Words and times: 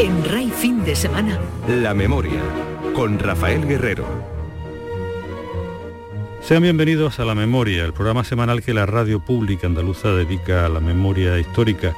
En 0.00 0.24
RAI 0.24 0.48
fin 0.48 0.82
de 0.82 0.96
semana. 0.96 1.38
La 1.68 1.92
memoria 1.92 2.40
con 2.94 3.18
Rafael 3.18 3.66
Guerrero. 3.66 4.06
Sean 6.40 6.62
bienvenidos 6.62 7.20
a 7.20 7.26
La 7.26 7.34
Memoria, 7.34 7.84
el 7.84 7.92
programa 7.92 8.24
semanal 8.24 8.62
que 8.62 8.72
la 8.72 8.86
radio 8.86 9.20
pública 9.20 9.66
andaluza 9.66 10.14
dedica 10.14 10.64
a 10.64 10.70
la 10.70 10.80
memoria 10.80 11.38
histórica. 11.38 11.94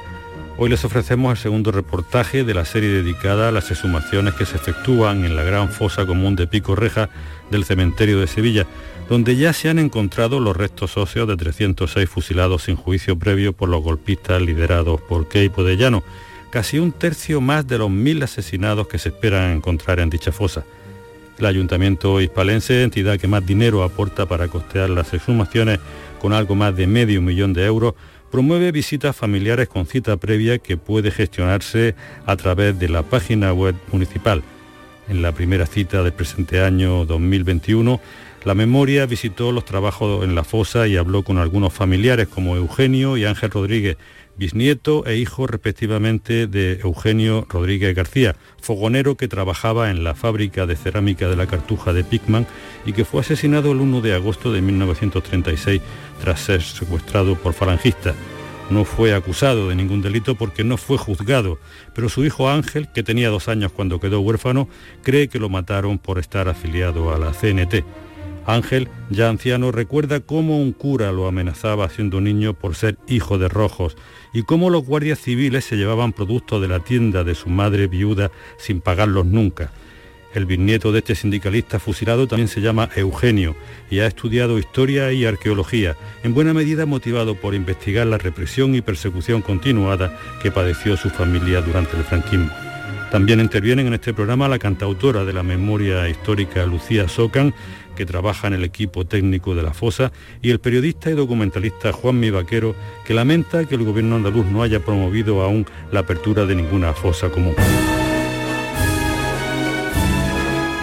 Hoy 0.57 0.69
les 0.69 0.83
ofrecemos 0.83 1.31
el 1.31 1.37
segundo 1.37 1.71
reportaje 1.71 2.43
de 2.43 2.53
la 2.53 2.65
serie 2.65 2.89
dedicada 2.89 3.47
a 3.47 3.51
las 3.53 3.71
exhumaciones 3.71 4.33
que 4.33 4.45
se 4.45 4.57
efectúan 4.57 5.23
en 5.23 5.37
la 5.37 5.43
gran 5.43 5.69
fosa 5.69 6.05
común 6.05 6.35
de 6.35 6.45
Pico 6.45 6.75
Reja 6.75 7.09
del 7.51 7.63
cementerio 7.63 8.19
de 8.19 8.27
Sevilla, 8.27 8.67
donde 9.07 9.37
ya 9.37 9.53
se 9.53 9.69
han 9.69 9.79
encontrado 9.79 10.41
los 10.41 10.57
restos 10.57 10.97
óseos 10.97 11.29
de 11.29 11.37
306 11.37 12.09
fusilados 12.09 12.63
sin 12.63 12.75
juicio 12.75 13.17
previo 13.17 13.53
por 13.53 13.69
los 13.69 13.81
golpistas 13.81 14.41
liderados 14.41 14.99
por 14.99 15.29
Keipo 15.29 15.63
de 15.63 15.77
Llano, 15.77 16.03
casi 16.53 16.77
un 16.77 16.91
tercio 16.91 17.41
más 17.41 17.65
de 17.65 17.79
los 17.79 17.89
mil 17.89 18.21
asesinados 18.21 18.87
que 18.87 18.99
se 18.99 19.09
esperan 19.09 19.53
encontrar 19.53 19.99
en 19.99 20.11
dicha 20.11 20.31
fosa. 20.31 20.63
El 21.39 21.47
Ayuntamiento 21.47 22.21
hispalense, 22.21 22.83
entidad 22.83 23.19
que 23.19 23.27
más 23.27 23.43
dinero 23.43 23.81
aporta 23.81 24.27
para 24.27 24.47
costear 24.47 24.91
las 24.91 25.11
exhumaciones 25.15 25.79
con 26.21 26.31
algo 26.31 26.53
más 26.53 26.75
de 26.75 26.85
medio 26.85 27.23
millón 27.23 27.53
de 27.53 27.65
euros, 27.65 27.95
promueve 28.31 28.71
visitas 28.71 29.15
familiares 29.15 29.67
con 29.67 29.87
cita 29.87 30.15
previa 30.17 30.59
que 30.59 30.77
puede 30.77 31.09
gestionarse 31.09 31.95
a 32.27 32.35
través 32.35 32.77
de 32.77 32.87
la 32.87 33.01
página 33.01 33.51
web 33.51 33.73
municipal. 33.91 34.43
En 35.09 35.23
la 35.23 35.31
primera 35.31 35.65
cita 35.65 36.03
del 36.03 36.13
presente 36.13 36.61
año 36.61 37.03
2021, 37.05 37.99
la 38.45 38.55
memoria 38.55 39.05
visitó 39.05 39.51
los 39.53 39.63
trabajos 39.63 40.23
en 40.23 40.35
la 40.35 40.43
fosa 40.43 40.87
y 40.87 40.97
habló 40.97 41.23
con 41.23 41.37
algunos 41.37 41.71
familiares 41.71 42.27
como 42.27 42.57
Eugenio 42.57 43.15
y 43.15 43.23
Ángel 43.23 43.51
Rodríguez, 43.51 43.97
bisnieto 44.35 45.05
e 45.05 45.15
hijo 45.17 45.47
respectivamente 45.47 46.47
de 46.47 46.79
Eugenio 46.83 47.45
Rodríguez 47.47 47.95
García, 47.95 48.35
fogonero 48.61 49.15
que 49.15 49.29
trabajaba 49.29 49.91
en 49.91 50.03
la 50.03 50.13
fábrica 50.13 50.65
de 50.65 50.75
cerámica 50.75 51.29
de 51.29 51.37
la 51.37 51.47
Cartuja 51.47 51.93
de 51.93 52.03
Picman 52.03 52.45
y 52.85 52.91
que 52.91 53.05
fue 53.05 53.21
asesinado 53.21 53.71
el 53.71 53.79
1 53.79 54.01
de 54.01 54.13
agosto 54.13 54.51
de 54.51 54.61
1936 54.61 55.81
tras 56.21 56.41
ser 56.41 56.61
secuestrado 56.61 57.35
por 57.35 57.53
falangistas. 57.53 58.15
No 58.69 58.85
fue 58.85 59.13
acusado 59.13 59.69
de 59.69 59.75
ningún 59.75 60.01
delito 60.01 60.35
porque 60.35 60.63
no 60.63 60.77
fue 60.77 60.97
juzgado, 60.97 61.59
pero 61.93 62.09
su 62.09 62.25
hijo 62.25 62.49
Ángel, 62.49 62.89
que 62.93 63.03
tenía 63.03 63.29
dos 63.29 63.47
años 63.47 63.71
cuando 63.71 63.99
quedó 63.99 64.19
huérfano, 64.21 64.67
cree 65.03 65.27
que 65.27 65.39
lo 65.39 65.49
mataron 65.49 65.99
por 65.99 66.17
estar 66.17 66.49
afiliado 66.49 67.13
a 67.13 67.19
la 67.19 67.31
CNT. 67.31 67.85
Ángel, 68.45 68.89
ya 69.09 69.29
anciano, 69.29 69.71
recuerda 69.71 70.19
cómo 70.19 70.59
un 70.59 70.73
cura 70.73 71.11
lo 71.11 71.27
amenazaba 71.27 71.89
siendo 71.89 72.19
niño 72.21 72.53
por 72.53 72.75
ser 72.75 72.97
hijo 73.07 73.37
de 73.37 73.47
rojos 73.47 73.95
y 74.33 74.43
cómo 74.43 74.69
los 74.69 74.85
guardias 74.85 75.19
civiles 75.19 75.65
se 75.65 75.77
llevaban 75.77 76.13
productos 76.13 76.61
de 76.61 76.67
la 76.67 76.79
tienda 76.79 77.23
de 77.23 77.35
su 77.35 77.49
madre 77.49 77.87
viuda 77.87 78.31
sin 78.57 78.81
pagarlos 78.81 79.25
nunca. 79.25 79.71
El 80.33 80.47
bisnieto 80.47 80.91
de 80.91 80.99
este 80.99 81.13
sindicalista 81.13 81.79
fusilado 81.79 82.27
también 82.27 82.47
se 82.47 82.59
llama 82.59 82.89
Eugenio 82.95 83.55
y 83.91 83.99
ha 83.99 84.07
estudiado 84.07 84.57
historia 84.57 85.13
y 85.13 85.25
arqueología, 85.25 85.95
en 86.23 86.33
buena 86.33 86.55
medida 86.55 86.87
motivado 86.87 87.35
por 87.35 87.53
investigar 87.53 88.07
la 88.07 88.17
represión 88.17 88.73
y 88.73 88.81
persecución 88.81 89.43
continuada 89.43 90.17
que 90.41 90.49
padeció 90.49 90.97
su 90.97 91.11
familia 91.11 91.61
durante 91.61 91.95
el 91.95 92.03
franquismo. 92.03 92.49
También 93.13 93.39
intervienen 93.39 93.85
en 93.85 93.93
este 93.93 94.11
programa 94.11 94.47
la 94.47 94.57
cantautora 94.57 95.23
de 95.23 95.33
la 95.33 95.43
memoria 95.43 96.09
histórica 96.09 96.65
Lucía 96.65 97.07
Socan, 97.07 97.53
que 97.95 98.07
trabaja 98.07 98.47
en 98.47 98.53
el 98.53 98.63
equipo 98.63 99.05
técnico 99.05 99.53
de 99.53 99.61
la 99.61 99.71
fosa, 99.71 100.11
y 100.41 100.49
el 100.49 100.59
periodista 100.59 101.11
y 101.11 101.13
documentalista 101.13 101.91
Juan 101.91 102.19
Mi 102.19 102.31
Vaquero, 102.31 102.73
que 103.05 103.13
lamenta 103.13 103.65
que 103.65 103.75
el 103.75 103.83
gobierno 103.83 104.15
andaluz 104.15 104.47
no 104.47 104.63
haya 104.63 104.79
promovido 104.79 105.43
aún 105.43 105.67
la 105.91 105.99
apertura 105.99 106.47
de 106.47 106.55
ninguna 106.55 106.93
fosa 106.93 107.29
común. 107.29 107.53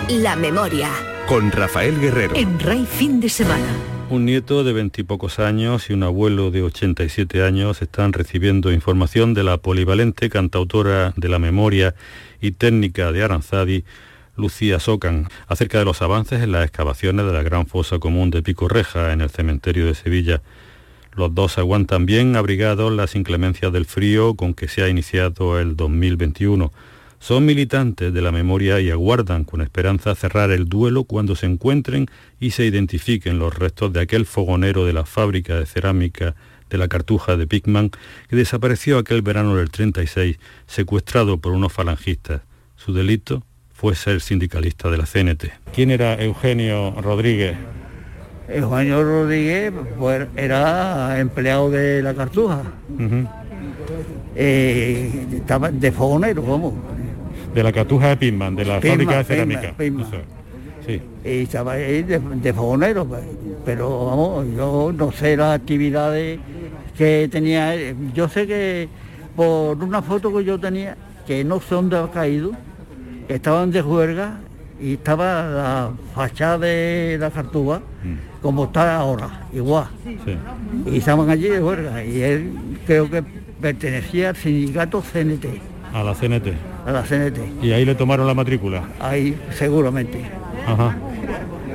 La 0.08 0.36
memoria. 0.36 0.88
Con 1.26 1.50
Rafael 1.50 2.00
Guerrero. 2.00 2.36
En 2.36 2.60
RAI 2.60 2.86
fin 2.86 3.18
de 3.18 3.28
semana. 3.28 3.89
Un 4.10 4.24
nieto 4.24 4.64
de 4.64 4.72
veintipocos 4.72 5.38
años 5.38 5.88
y 5.88 5.92
un 5.92 6.02
abuelo 6.02 6.50
de 6.50 6.64
87 6.64 7.44
años 7.44 7.80
están 7.80 8.12
recibiendo 8.12 8.72
información 8.72 9.34
de 9.34 9.44
la 9.44 9.58
polivalente 9.58 10.28
cantautora 10.28 11.14
de 11.16 11.28
la 11.28 11.38
memoria 11.38 11.94
y 12.40 12.50
técnica 12.50 13.12
de 13.12 13.22
Aranzadi, 13.22 13.84
Lucía 14.36 14.80
Socan, 14.80 15.28
acerca 15.46 15.78
de 15.78 15.84
los 15.84 16.02
avances 16.02 16.42
en 16.42 16.50
las 16.50 16.64
excavaciones 16.64 17.24
de 17.24 17.32
la 17.32 17.44
gran 17.44 17.68
fosa 17.68 18.00
común 18.00 18.30
de 18.30 18.42
Pico 18.42 18.66
Reja 18.66 19.12
en 19.12 19.20
el 19.20 19.30
cementerio 19.30 19.86
de 19.86 19.94
Sevilla. 19.94 20.42
Los 21.14 21.32
dos 21.32 21.56
aguantan 21.58 22.04
bien 22.04 22.34
abrigados 22.34 22.92
las 22.92 23.14
inclemencias 23.14 23.72
del 23.72 23.86
frío 23.86 24.34
con 24.34 24.54
que 24.54 24.66
se 24.66 24.82
ha 24.82 24.88
iniciado 24.88 25.60
el 25.60 25.76
2021. 25.76 26.72
Son 27.20 27.44
militantes 27.44 28.14
de 28.14 28.22
la 28.22 28.32
memoria 28.32 28.80
y 28.80 28.90
aguardan 28.90 29.44
con 29.44 29.60
esperanza 29.60 30.14
cerrar 30.14 30.50
el 30.50 30.70
duelo 30.70 31.04
cuando 31.04 31.36
se 31.36 31.44
encuentren 31.44 32.06
y 32.40 32.52
se 32.52 32.64
identifiquen 32.64 33.38
los 33.38 33.54
restos 33.54 33.92
de 33.92 34.00
aquel 34.00 34.24
fogonero 34.24 34.86
de 34.86 34.94
la 34.94 35.04
fábrica 35.04 35.54
de 35.56 35.66
cerámica 35.66 36.34
de 36.70 36.78
la 36.78 36.88
Cartuja 36.88 37.36
de 37.36 37.46
Picman 37.46 37.90
que 38.28 38.36
desapareció 38.36 38.96
aquel 38.96 39.20
verano 39.20 39.54
del 39.56 39.70
36, 39.70 40.38
secuestrado 40.66 41.36
por 41.36 41.52
unos 41.52 41.74
falangistas. 41.74 42.40
Su 42.76 42.94
delito 42.94 43.42
fue 43.74 43.94
ser 43.94 44.22
sindicalista 44.22 44.90
de 44.90 44.96
la 44.96 45.04
CNT. 45.04 45.44
¿Quién 45.74 45.90
era 45.90 46.14
Eugenio 46.14 46.94
Rodríguez? 47.02 47.54
Eugenio 48.48 49.04
Rodríguez 49.04 49.72
pues, 49.98 50.26
era 50.36 51.20
empleado 51.20 51.70
de 51.70 52.02
la 52.02 52.14
Cartuja. 52.14 52.62
Eh, 54.34 55.26
estaba 55.34 55.70
de 55.70 55.92
fogonero, 55.92 56.42
vamos. 56.42 56.74
De 57.54 57.62
la 57.62 57.72
Cartuja 57.72 58.08
de 58.08 58.16
Picman, 58.16 58.54
de 58.54 58.64
la 58.64 58.80
fábrica 58.80 59.18
de 59.18 59.24
cerámica. 59.24 59.74
Sí. 60.86 61.02
Y 61.24 61.42
estaba 61.42 61.72
ahí 61.72 62.02
de, 62.02 62.18
de 62.18 62.52
fogonero, 62.52 63.06
pero 63.64 64.06
vamos, 64.06 64.46
yo 64.56 64.92
no 64.96 65.12
sé 65.12 65.36
las 65.36 65.56
actividades 65.56 66.38
que 66.96 67.28
tenía. 67.30 67.74
Yo 68.14 68.28
sé 68.28 68.46
que 68.46 68.88
por 69.36 69.82
una 69.82 70.02
foto 70.02 70.34
que 70.34 70.44
yo 70.44 70.58
tenía, 70.58 70.96
que 71.26 71.44
no 71.44 71.60
sé 71.60 71.74
dónde 71.74 71.98
ha 71.98 72.10
caído, 72.10 72.52
que 73.28 73.34
estaban 73.34 73.70
de 73.70 73.82
juerga 73.82 74.38
y 74.80 74.94
estaba 74.94 75.44
la 75.44 75.90
fachada 76.14 76.58
de 76.58 77.18
la 77.20 77.30
Cartuja, 77.30 77.82
como 78.40 78.64
está 78.64 78.96
ahora, 78.96 79.46
igual. 79.52 79.86
Sí. 80.04 80.36
Y 80.86 80.98
estaban 80.98 81.28
allí 81.28 81.48
de 81.48 81.60
juerga 81.60 82.02
y 82.02 82.22
él 82.22 82.52
creo 82.86 83.10
que 83.10 83.22
pertenecía 83.60 84.30
al 84.30 84.36
sindicato 84.36 85.02
CNT, 85.02 85.46
A 85.92 86.02
la 86.04 86.14
CNT. 86.14 86.48
a 86.86 86.92
la 86.92 87.02
CNT, 87.02 87.38
Y 87.62 87.72
ahí 87.72 87.84
le 87.84 87.94
tomaron 87.94 88.26
la 88.26 88.34
matrícula. 88.34 88.84
ahí 89.00 89.36
seguramente. 89.52 90.22
Ajá. 90.66 90.96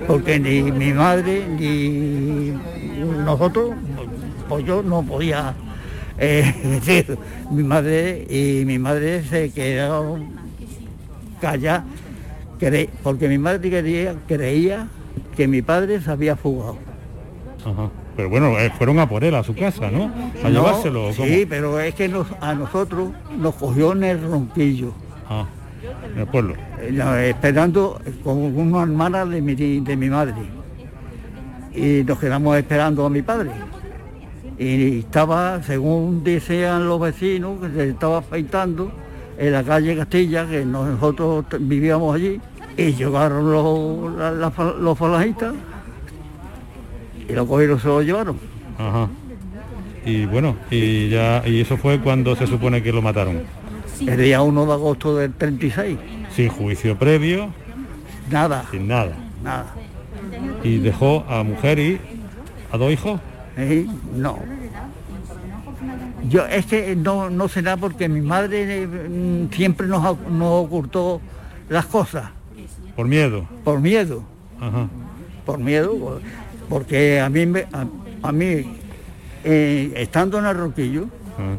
porque 0.07 0.39
ni 0.39 0.61
mi 0.71 0.93
madre 0.93 1.43
ni 1.47 2.53
nosotros, 3.25 3.71
pues 4.47 4.63
yo 4.63 4.83
no 4.83 5.01
podía 5.03 5.53
eh, 6.19 6.53
decir, 6.63 7.17
mi 7.51 7.63
madre 7.63 8.25
y 8.29 8.63
mi 8.65 8.77
madre 8.79 9.23
se 9.23 9.49
quedaron 9.51 10.27
calladas, 11.41 11.83
cre- 12.59 12.89
porque 13.03 13.27
mi 13.27 13.37
madre 13.37 13.69
quería, 13.69 14.15
creía 14.27 14.87
que 15.35 15.47
mi 15.47 15.61
padre 15.61 15.99
se 15.99 16.09
había 16.11 16.35
fugado. 16.35 16.77
Ajá. 17.65 17.89
Pero 18.15 18.29
bueno, 18.29 18.57
eh, 18.59 18.71
fueron 18.77 18.99
a 18.99 19.09
por 19.09 19.23
él 19.23 19.35
a 19.35 19.43
su 19.43 19.53
casa, 19.55 19.91
¿no? 19.91 20.05
A 20.43 20.49
No, 20.49 20.49
llevárselo. 20.49 21.11
sí, 21.13 21.45
pero 21.49 21.79
es 21.79 21.93
que 21.95 22.07
nos- 22.07 22.27
a 22.39 22.53
nosotros 22.53 23.09
nos 23.37 23.55
cogió 23.55 23.91
en 23.91 24.03
el 24.05 24.21
ronquillo, 24.23 24.93
Ah, 25.29 25.45
en 26.13 26.19
el 26.21 26.27
pueblo. 26.27 26.53
eh, 26.79 27.29
esperando 27.35 27.99
con 28.23 28.37
una 28.57 28.83
hermana 28.83 29.25
de 29.25 29.41
mi, 29.41 29.53
de 29.55 29.97
mi 29.97 30.09
madre. 30.09 30.35
Y 31.75 32.03
nos 32.05 32.17
quedamos 32.19 32.55
esperando 32.57 33.05
a 33.05 33.09
mi 33.09 33.21
padre. 33.21 33.51
Y 34.57 34.99
estaba, 34.99 35.61
según 35.63 36.23
decían 36.23 36.87
los 36.87 37.01
vecinos, 37.01 37.59
que 37.59 37.69
se 37.69 37.89
estaba 37.89 38.19
afeitando 38.19 38.89
en 39.37 39.51
la 39.51 39.61
calle 39.63 39.97
Castilla, 39.97 40.47
que 40.47 40.63
nosotros 40.63 41.43
vivíamos 41.59 42.15
allí, 42.15 42.39
y 42.77 42.93
llegaron 42.93 43.51
los, 43.51 44.79
los 44.79 44.97
falangistas 44.97 45.53
y 47.29 47.33
lo 47.33 47.47
cogieron, 47.47 47.79
se 47.79 47.87
lo 47.87 48.01
llevaron. 48.01 48.37
Ajá. 48.77 49.07
Y 50.05 50.25
bueno, 50.25 50.55
y 50.69 51.09
ya 51.09 51.41
y 51.45 51.61
eso 51.61 51.77
fue 51.77 51.99
cuando 51.99 52.35
se 52.35 52.45
supone 52.47 52.83
que 52.83 52.91
lo 52.91 53.01
mataron. 53.01 53.41
El 54.05 54.17
día 54.21 54.41
1 54.41 54.65
de 54.65 54.71
agosto 54.73 55.15
del 55.17 55.33
36. 55.33 55.97
Sin 56.35 56.49
juicio 56.49 56.97
previo, 56.97 57.49
Nada, 58.29 58.65
sin 58.71 58.87
nada. 58.87 59.15
nada. 59.43 59.73
Y 60.63 60.77
dejó 60.79 61.23
a 61.29 61.43
mujer 61.43 61.79
y 61.79 61.99
a 62.71 62.77
dos 62.77 62.91
hijos. 62.91 63.19
¿Eh? 63.57 63.87
No. 64.15 64.39
Yo 66.29 66.45
es 66.47 66.65
que 66.65 66.95
no, 66.95 67.29
no 67.29 67.47
nada 67.55 67.77
porque 67.77 68.09
mi 68.09 68.21
madre 68.21 68.83
eh, 68.83 69.47
siempre 69.51 69.87
nos, 69.87 70.01
nos 70.29 70.65
ocultó 70.65 71.21
las 71.69 71.85
cosas 71.85 72.31
Por 72.95 73.07
miedo. 73.07 73.45
por 73.63 73.79
miedo, 73.79 74.23
Ajá. 74.59 74.87
por 75.45 75.59
miedo, 75.59 76.19
porque 76.69 77.19
a 77.19 77.29
mí, 77.29 77.45
a, 77.71 77.85
a 78.27 78.31
mí 78.31 78.77
eh, 79.43 79.93
estando 79.95 80.39
en 80.39 80.45
el 80.45 80.57
Roquillo, 80.57 81.05
Ajá. 81.37 81.57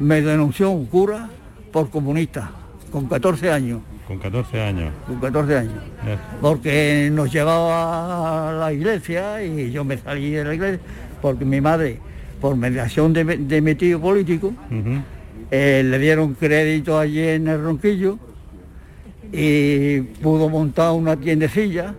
me 0.00 0.20
denunció 0.22 0.70
un 0.70 0.86
cura 0.86 1.28
por 1.72 1.90
comunista, 1.90 2.50
con 2.90 3.06
14 3.06 3.50
años. 3.50 3.80
Con 4.06 4.18
14 4.18 4.60
años. 4.62 4.92
Con 5.06 5.18
14 5.20 5.56
años. 5.58 5.74
Porque 6.40 7.10
nos 7.12 7.32
llevaba 7.32 8.50
a 8.50 8.52
la 8.52 8.72
iglesia 8.72 9.42
y 9.42 9.70
yo 9.72 9.84
me 9.84 9.98
salí 9.98 10.30
de 10.30 10.44
la 10.44 10.54
iglesia 10.54 10.80
porque 11.20 11.44
mi 11.44 11.60
madre, 11.60 11.98
por 12.40 12.54
mediación 12.56 13.12
de, 13.12 13.24
de 13.24 13.60
mi 13.60 13.74
tío 13.74 14.00
político, 14.00 14.52
eh, 15.50 15.82
le 15.84 15.98
dieron 15.98 16.34
crédito 16.34 16.98
allí 16.98 17.20
en 17.20 17.48
el 17.48 17.62
Ronquillo 17.62 18.16
y 19.32 20.00
pudo 20.22 20.48
montar 20.48 20.92
una 20.92 21.16
tiendecilla 21.16 21.92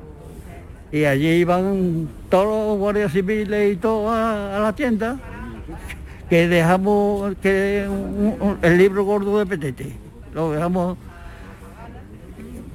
y 0.91 1.05
allí 1.05 1.27
iban 1.27 2.07
todos 2.29 2.69
los 2.69 2.77
guardias 2.77 3.11
civiles 3.11 3.73
y 3.73 3.77
todo 3.77 4.09
a, 4.11 4.59
la 4.59 4.73
tienda 4.73 5.17
que 6.29 6.47
dejamos 6.47 7.35
que 7.41 7.85
el 8.61 8.77
libro 8.77 9.03
gordo 9.03 9.39
de 9.39 9.45
Petete 9.45 9.91
lo 10.33 10.51
dejamos 10.51 10.97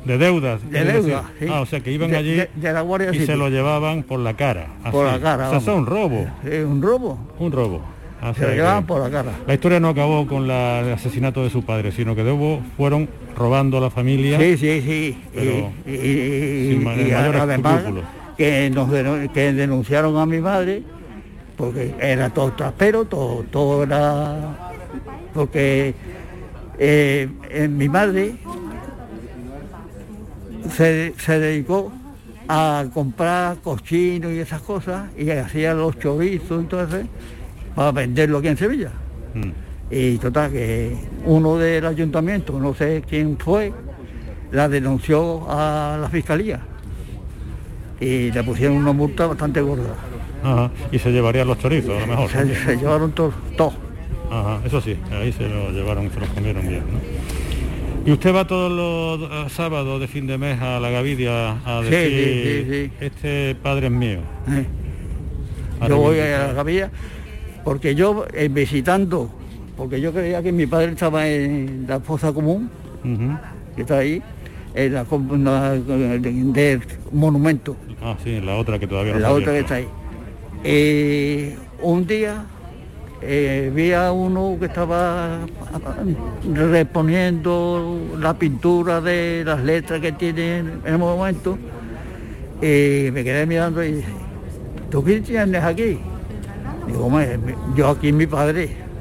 de 0.05 0.19
deudas. 0.19 0.69
De 0.69 0.85
deudas, 0.85 1.25
Ah, 1.49 1.61
o 1.61 1.67
sea 1.67 1.81
que 1.81 1.93
iban 1.93 2.15
allí 2.15 2.35
de, 2.35 2.73
la 2.73 2.81
Guardia 2.81 3.15
y 3.15 3.25
se 3.25 3.37
lo 3.37 3.49
llevaban 3.49 4.03
por 4.03 4.19
la 4.19 4.35
cara. 4.35 4.67
Por 4.91 5.07
la 5.07 5.21
cara. 5.21 5.47
O 5.47 5.51
sea, 5.51 5.59
eso 5.59 5.73
es 5.73 5.79
un 5.79 5.87
robo. 5.87 6.27
Es 6.45 6.65
un 6.65 6.83
robo. 6.83 7.19
Un 7.39 7.53
robo. 7.53 7.83
se 8.35 8.43
lo 8.43 8.53
llevaban 8.53 8.85
por 8.85 9.01
la 9.01 9.11
cara. 9.11 9.33
La 9.47 9.55
historia 9.55 9.79
no 9.79 9.91
acabó 9.91 10.27
con 10.27 10.49
la, 10.49 10.81
el 10.81 10.93
asesinato 10.93 11.45
de 11.45 11.51
su 11.51 11.65
padre, 11.65 11.93
sino 11.93 12.17
que 12.17 12.25
luego 12.25 12.61
fueron 12.77 13.09
robando 13.43 13.79
a 13.79 13.81
la 13.81 13.91
familia. 13.91 14.39
Sí, 14.39 14.57
sí, 14.57 14.81
sí. 14.81 15.19
Pero 15.35 15.73
y, 15.85 16.79
sin 16.79 16.87
además 16.87 17.83
que 18.37 18.71
nos 18.71 18.89
que 19.31 19.53
denunciaron 19.53 20.17
a 20.17 20.27
mi 20.27 20.41
madre 20.41 20.83
porque 21.57 21.95
era 22.01 22.31
todo 22.31 22.53
traspero, 22.53 23.05
todo, 23.05 23.45
todo 23.51 23.83
era 23.83 24.73
porque 25.35 25.95
eh, 26.79 27.29
en 27.51 27.77
mi 27.77 27.89
madre 27.89 28.37
se, 30.71 31.13
dedicó 31.27 31.93
a 32.49 32.85
comprar 32.95 33.59
cochinos 33.59 34.33
y 34.33 34.39
esas 34.39 34.63
cosas 34.63 35.11
y 35.17 35.31
hacía 35.31 35.75
los 35.75 35.99
chorizos 35.99 36.63
y 36.63 36.67
eso 36.67 37.03
para 37.75 37.93
venderlo 37.93 38.39
aquí 38.39 38.49
en 38.49 38.57
Sevilla. 38.57 38.91
Mm. 39.35 39.72
Y 39.93 40.17
total, 40.17 40.51
que 40.51 40.97
uno 41.27 41.59
del 41.59 41.85
ayuntamiento, 41.85 42.59
no 42.59 42.75
sé 42.75 43.05
quién 43.07 43.37
fue, 43.37 43.73
la 44.51 44.69
denunció 44.69 45.45
a 45.49 45.99
la 46.01 46.09
fiscalía 46.09 46.61
y 48.01 48.33
le 48.33 48.43
pusieron 48.43 48.79
una 48.79 48.93
multa 48.93 49.27
bastante 49.27 49.61
gorda. 49.61 49.95
Y 50.91 50.99
se 50.99 51.13
llevarían 51.13 51.47
los 51.47 51.59
chorizos, 51.59 51.97
a 51.97 52.01
lo 52.01 52.07
mejor. 52.07 52.31
Se, 52.31 52.77
llevaron 52.77 53.13
todos. 53.13 53.35
Todo. 53.57 53.75
Eso 54.65 54.81
sí, 54.81 54.97
ahí 55.13 55.31
se 55.33 55.49
lo 55.49 55.71
llevaron, 55.71 56.11
se 56.11 56.21
los 56.21 56.29
comieron 56.31 56.67
bien. 56.67 56.83
¿Y 58.05 58.11
usted 58.11 58.35
va 58.35 58.47
todos 58.47 58.73
los 58.73 59.31
eh, 59.31 59.45
sábados 59.51 60.01
de 60.01 60.09
fin 60.09 60.27
de 60.27 60.37
mes 60.37 60.61
a 60.61 60.81
la 60.81 60.91
Gavidia 60.91 61.59
a 61.65 61.83
decir, 61.83 62.91
este 62.99 63.55
padre 63.63 63.87
es 63.87 63.93
mío? 63.93 64.21
Yo 65.89 65.97
voy 65.99 66.19
a 66.19 66.49
la 66.49 66.53
Gavidia 66.53 66.91
porque 67.63 67.95
yo 67.95 68.25
eh, 68.33 68.49
visitando, 68.49 69.31
porque 69.77 70.01
yo 70.01 70.13
creía 70.13 70.43
que 70.43 70.53
mi 70.53 70.67
padre 70.67 70.93
estaba 70.93 71.27
en 71.29 71.87
la 71.89 72.01
fosa 72.01 72.33
común, 72.33 72.71
que 73.75 73.83
está 73.83 73.99
ahí, 73.99 74.23
en 74.75 74.95
la, 75.45 75.73
de, 75.75 76.81
monumento. 77.13 77.77
Ah, 78.01 78.17
sí, 78.23 78.41
la 78.41 78.57
otra 78.57 78.79
que 78.79 78.87
todavía 78.87 79.15
no 79.15 79.19
La 79.21 79.33
otra 79.33 79.53
que 79.53 79.59
está 79.61 79.75
ahí. 79.77 79.89
Eh, 80.65 81.57
un 81.83 82.07
día 82.07 82.45
eh, 83.21 83.71
vi 83.75 83.93
a 83.93 84.13
uno 84.13 84.57
que 84.59 84.67
estaba 84.67 85.41
reponiendo 86.53 87.99
la 88.19 88.35
pintura 88.35 89.01
de 89.01 89.43
las 89.45 89.63
letras 89.63 90.01
que 90.01 90.13
tiene 90.13 90.59
en 90.59 90.81
el 90.85 90.99
momento 90.99 91.59
y 92.61 93.11
me 93.13 93.25
quedé 93.25 93.47
mirando 93.47 93.83
y 93.83 93.93
dije, 93.93 94.13
¿tú 94.91 95.03
qué 95.03 95.21
tienes 95.21 95.63
aquí? 95.63 95.99
Digo, 96.87 97.11
yo 97.77 97.89
aquí 97.89 98.13
mi 98.13 98.27
padre. 98.27 98.92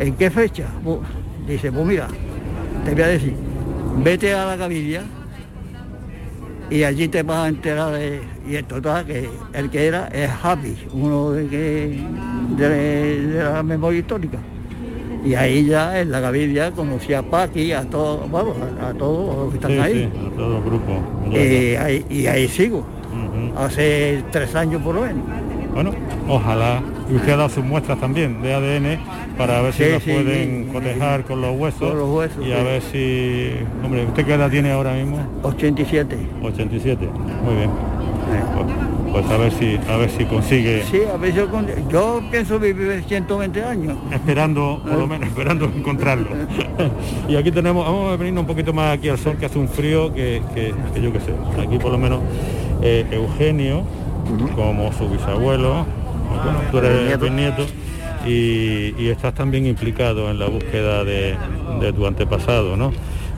¿En 0.00 0.14
qué 0.14 0.30
fecha? 0.30 0.64
Dice, 1.46 1.70
pues 1.70 1.86
mira, 1.86 2.08
te 2.86 2.92
voy 2.92 3.02
a 3.02 3.06
decir, 3.08 3.34
vete 4.02 4.32
a 4.32 4.46
la 4.46 4.56
cabilla 4.56 5.02
y 6.70 6.84
allí 6.84 7.06
te 7.08 7.22
vas 7.22 7.44
a 7.44 7.48
enterar 7.48 7.92
de... 7.92 8.22
Y 8.48 8.56
esto 8.56 8.76
total, 8.76 9.04
que 9.04 9.28
el 9.52 9.68
que 9.68 9.86
era 9.86 10.08
es 10.08 10.30
Happy, 10.42 10.74
uno 10.94 11.32
de, 11.32 11.46
que, 11.48 12.02
de, 12.56 13.42
la 13.44 13.62
memoria 13.62 14.00
histórica. 14.00 14.38
Y 15.22 15.34
ahí 15.34 15.66
ya 15.66 16.00
en 16.00 16.10
la 16.10 16.20
Gavidia 16.20 16.70
conocí 16.70 17.12
a 17.12 17.22
Paqui, 17.22 17.72
a 17.72 17.82
todos, 17.82 18.30
vamos, 18.30 18.56
a, 18.82 18.94
todos 18.94 19.36
los 19.36 19.48
que 19.50 19.56
están 19.56 19.80
ahí. 19.80 20.10
Sí, 20.10 20.26
a 20.26 20.30
todos 20.34 20.50
los 20.54 20.64
grupos. 20.64 20.94
Y 21.30 21.74
ahí, 21.74 22.06
y 22.08 22.26
ahí 22.26 22.48
sigo, 22.48 22.86
hace 23.58 24.24
tres 24.30 24.54
años 24.54 24.80
por 24.80 24.94
lo 24.94 25.02
menos. 25.02 25.22
Bueno, 25.74 25.92
ojalá. 26.26 26.80
Y 27.10 27.16
usted 27.16 27.32
ha 27.32 27.36
dado 27.36 27.48
sus 27.48 27.64
muestras 27.64 27.98
también 27.98 28.40
de 28.40 28.54
ADN 28.54 29.36
para 29.36 29.60
ver 29.62 29.72
si 29.72 29.84
las 29.84 30.02
pueden 30.02 30.66
cotejar 30.66 31.24
con 31.24 31.40
los 31.40 31.58
huesos. 31.58 31.94
los 31.94 32.08
huesos. 32.08 32.46
Y 32.46 32.52
a 32.52 32.62
ver 32.62 32.82
si. 32.82 33.52
Hombre, 33.84 34.06
¿usted 34.06 34.24
qué 34.24 34.34
edad 34.34 34.50
tiene 34.50 34.70
ahora 34.70 34.92
mismo? 34.94 35.18
87. 35.42 36.16
87, 36.42 37.08
muy 37.44 37.54
bien. 37.54 37.70
Pues, 39.10 39.24
pues, 39.24 39.30
a 39.30 39.36
ver 39.38 39.52
si 39.52 39.78
a 39.88 39.96
ver 39.96 40.10
si 40.10 40.24
consigue. 40.24 40.84
Sí, 40.84 41.00
a 41.12 41.16
ver 41.16 41.32
si 41.32 41.40
yo, 41.90 42.22
pienso 42.30 42.60
vivir 42.60 43.02
120 43.06 43.64
años. 43.64 43.96
Esperando, 44.12 44.80
por 44.84 44.98
lo 44.98 45.06
menos, 45.06 45.28
esperando 45.28 45.64
encontrarlo. 45.64 46.28
y 47.28 47.34
aquí 47.34 47.50
tenemos, 47.50 47.84
vamos 47.84 48.12
a 48.12 48.16
venirnos 48.16 48.42
un 48.42 48.46
poquito 48.46 48.72
más 48.72 48.96
aquí 48.96 49.08
al 49.08 49.18
sol, 49.18 49.36
que 49.36 49.46
hace 49.46 49.58
un 49.58 49.68
frío 49.68 50.14
que, 50.14 50.40
yo 51.02 51.12
qué 51.12 51.20
sé. 51.20 51.34
Aquí 51.60 51.78
por 51.78 51.90
lo 51.90 51.98
menos 51.98 52.20
eh, 52.82 53.04
Eugenio 53.10 53.82
como 54.54 54.92
su 54.92 55.08
bisabuelo, 55.08 55.84
tú 56.70 56.78
eres 56.78 57.22
el 57.22 57.36
nieto 57.36 57.66
y, 58.26 59.08
estás 59.08 59.34
también 59.34 59.66
implicado 59.66 60.30
en 60.30 60.38
la 60.38 60.46
búsqueda 60.46 61.04
de, 61.04 61.36
tu 61.94 62.06
antepasado, 62.06 62.76
¿no? 62.76 62.92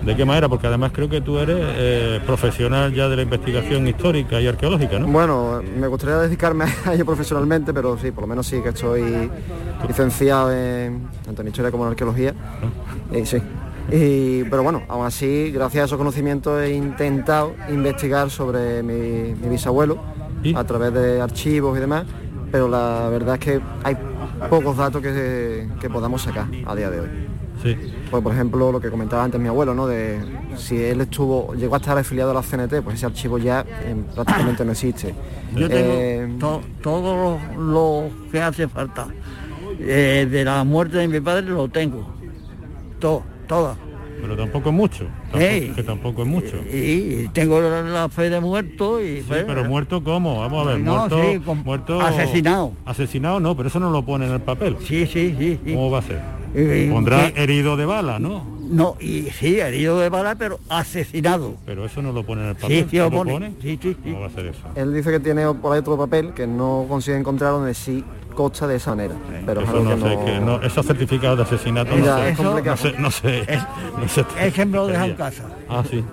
¿De 0.04 0.16
qué 0.16 0.24
manera? 0.24 0.48
Porque 0.48 0.66
además 0.66 0.90
creo 0.92 1.08
que 1.08 1.20
tú 1.20 1.38
eres 1.38 1.58
eh, 1.60 2.20
profesional 2.26 2.92
ya 2.92 3.08
de 3.08 3.14
la 3.14 3.22
investigación 3.22 3.86
histórica 3.86 4.40
y 4.40 4.48
arqueológica, 4.48 4.98
¿no? 4.98 5.06
Bueno, 5.06 5.62
me 5.78 5.86
gustaría 5.86 6.16
dedicarme 6.16 6.64
a 6.84 6.94
ello 6.94 7.06
profesionalmente, 7.06 7.72
pero 7.72 7.96
sí, 7.96 8.10
por 8.10 8.22
lo 8.22 8.28
menos 8.28 8.46
sí 8.46 8.60
que 8.60 8.70
estoy 8.70 9.30
licenciado 9.86 10.52
en, 10.52 11.08
tanto 11.24 11.42
en 11.42 11.48
historia 11.48 11.70
como 11.70 11.84
en 11.84 11.90
arqueología. 11.90 12.34
Ah. 12.40 13.24
sí. 13.24 13.38
pero 14.50 14.64
bueno, 14.64 14.82
aún 14.88 15.06
así, 15.06 15.52
gracias 15.52 15.82
a 15.82 15.84
esos 15.84 15.98
conocimientos 15.98 16.60
he 16.60 16.72
intentado 16.72 17.54
investigar 17.68 18.28
sobre 18.28 18.82
mi 18.82 19.34
bisabuelo, 19.48 20.00
a 20.56 20.64
través 20.64 20.92
de 20.92 21.20
archivos 21.20 21.78
y 21.78 21.80
demás, 21.80 22.04
pero 22.52 22.68
la 22.68 23.08
verdad 23.08 23.36
es 23.36 23.40
que 23.40 23.60
hay 23.82 23.96
pocos 24.50 24.76
datos 24.76 25.02
que, 25.02 25.66
podamos 25.90 26.22
sacar 26.22 26.46
a 26.66 26.74
día 26.76 26.90
de 26.90 27.00
hoy. 27.00 27.08
Sí. 27.62 27.76
Pues 28.10 28.22
por 28.22 28.32
ejemplo 28.32 28.70
lo 28.70 28.80
que 28.80 28.90
comentaba 28.90 29.24
antes 29.24 29.40
mi 29.40 29.48
abuelo, 29.48 29.74
¿no? 29.74 29.86
De 29.86 30.20
si 30.56 30.82
él 30.82 31.00
estuvo, 31.00 31.54
llegó 31.54 31.76
a 31.76 31.78
estar 31.78 31.96
afiliado 31.96 32.32
a 32.32 32.34
la 32.34 32.42
CNT, 32.42 32.82
pues 32.82 32.96
ese 32.96 33.06
archivo 33.06 33.38
ya 33.38 33.64
eh, 33.66 33.96
prácticamente 34.14 34.64
no 34.64 34.72
existe. 34.72 35.14
Yo 35.56 35.68
tengo 35.68 35.92
eh, 35.94 36.38
todo 36.82 37.38
lo, 37.56 38.10
que 38.30 38.42
hace 38.42 38.68
falta. 38.68 39.08
Eh, 39.78 40.28
de 40.30 40.44
la 40.44 40.62
muerte 40.64 40.98
de 40.98 41.08
mi 41.08 41.20
padre 41.20 41.46
lo 41.46 41.68
tengo. 41.68 42.06
Todo, 43.00 43.22
todo. 43.48 43.76
Pero 44.22 44.36
tampoco 44.36 44.68
es 44.68 44.74
mucho. 44.74 45.06
que 45.32 45.82
tampoco 45.84 46.22
es 46.22 46.28
mucho. 46.28 46.56
Y, 46.72 47.28
tengo 47.32 47.60
la 47.60 48.08
fe 48.08 48.30
de 48.30 48.40
muerto 48.40 49.02
y. 49.02 49.22
Sí, 49.22 49.26
pero 49.28 49.64
muerto 49.64 50.02
cómo? 50.02 50.38
Vamos 50.40 50.66
a 50.66 50.70
ver, 50.70 50.78
muerto, 51.64 52.00
Asesinado. 52.00 52.72
Asesinado 52.86 53.40
no, 53.40 53.56
pero 53.56 53.68
eso 53.68 53.80
no 53.80 53.90
lo 53.90 54.04
pone 54.04 54.26
en 54.26 54.32
el 54.32 54.40
papel. 54.40 54.76
Sí, 54.80 55.06
sí, 55.06 55.34
sí. 55.36 55.58
¿Cómo 55.64 55.90
va 55.90 55.98
a 55.98 56.02
ser? 56.02 56.20
Pondrá 56.90 57.28
herido 57.34 57.76
de 57.76 57.84
bala, 57.84 58.18
¿no? 58.18 58.44
No, 58.60 58.96
y 59.00 59.22
sí, 59.24 59.58
herido 59.58 59.98
de 59.98 60.08
bala, 60.08 60.34
pero 60.36 60.60
asesinado. 60.68 61.56
Pero 61.66 61.84
eso 61.84 62.00
no 62.00 62.12
lo 62.12 62.24
pone 62.24 62.42
en 62.42 62.48
el 62.50 62.54
papel. 62.54 62.84
Sí, 62.84 62.86
sí 62.90 62.96
lo, 62.98 63.10
pone. 63.10 63.54
Sí, 63.60 63.78
sí, 63.82 63.96
¿Cómo 64.02 64.20
va 64.20 64.26
a 64.28 64.30
ser 64.30 64.46
eso? 64.46 64.60
Él 64.76 64.94
dice 64.94 65.10
que 65.10 65.20
tiene 65.20 65.52
por 65.54 65.72
ahí 65.72 65.80
otro 65.80 65.98
papel 65.98 66.32
que 66.32 66.46
no 66.46 66.86
consigue 66.88 67.18
encontrar 67.18 67.52
donde 67.52 67.74
sí 67.74 68.04
costa 68.34 68.66
de 68.66 68.76
esa 68.76 68.90
manera. 68.90 69.14
Pero 69.46 69.60
eso 69.60 69.80
no, 69.80 69.96
sé, 69.96 70.18
que 70.24 70.40
no, 70.40 70.62
esos 70.62 70.86
certificados 70.86 71.38
de 71.38 71.44
asesinato 71.44 71.96
no, 71.96 72.04
sé, 72.04 72.34
no, 72.42 72.76
sé, 72.76 72.94
no 72.98 73.10
sé, 73.10 73.46
no 73.98 74.08
sé, 74.08 74.24
Es 74.40 74.54
que 74.54 74.66
me 74.66 74.76
lo 74.76 74.86
deja 74.86 75.06
en 75.06 75.14
casa. 75.14 75.44
Ah, 75.68 75.82
sí. 75.88 76.04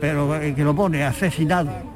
Pero 0.00 0.34
el 0.36 0.54
que 0.54 0.64
lo 0.64 0.74
pone 0.74 1.04
asesinado. 1.04 1.95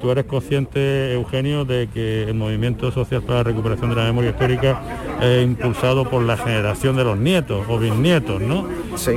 ¿Tú 0.00 0.10
eres 0.12 0.26
consciente, 0.26 1.12
Eugenio, 1.12 1.64
de 1.64 1.88
que 1.88 2.24
el 2.24 2.34
movimiento 2.34 2.92
social 2.92 3.22
para 3.22 3.38
la 3.38 3.44
recuperación 3.44 3.90
de 3.90 3.96
la 3.96 4.04
memoria 4.04 4.30
histórica 4.30 4.80
es 5.20 5.44
impulsado 5.44 6.08
por 6.08 6.22
la 6.22 6.36
generación 6.36 6.96
de 6.96 7.04
los 7.04 7.18
nietos 7.18 7.66
o 7.68 7.78
bisnietos, 7.78 8.40
no? 8.40 8.66
Sí, 8.96 9.12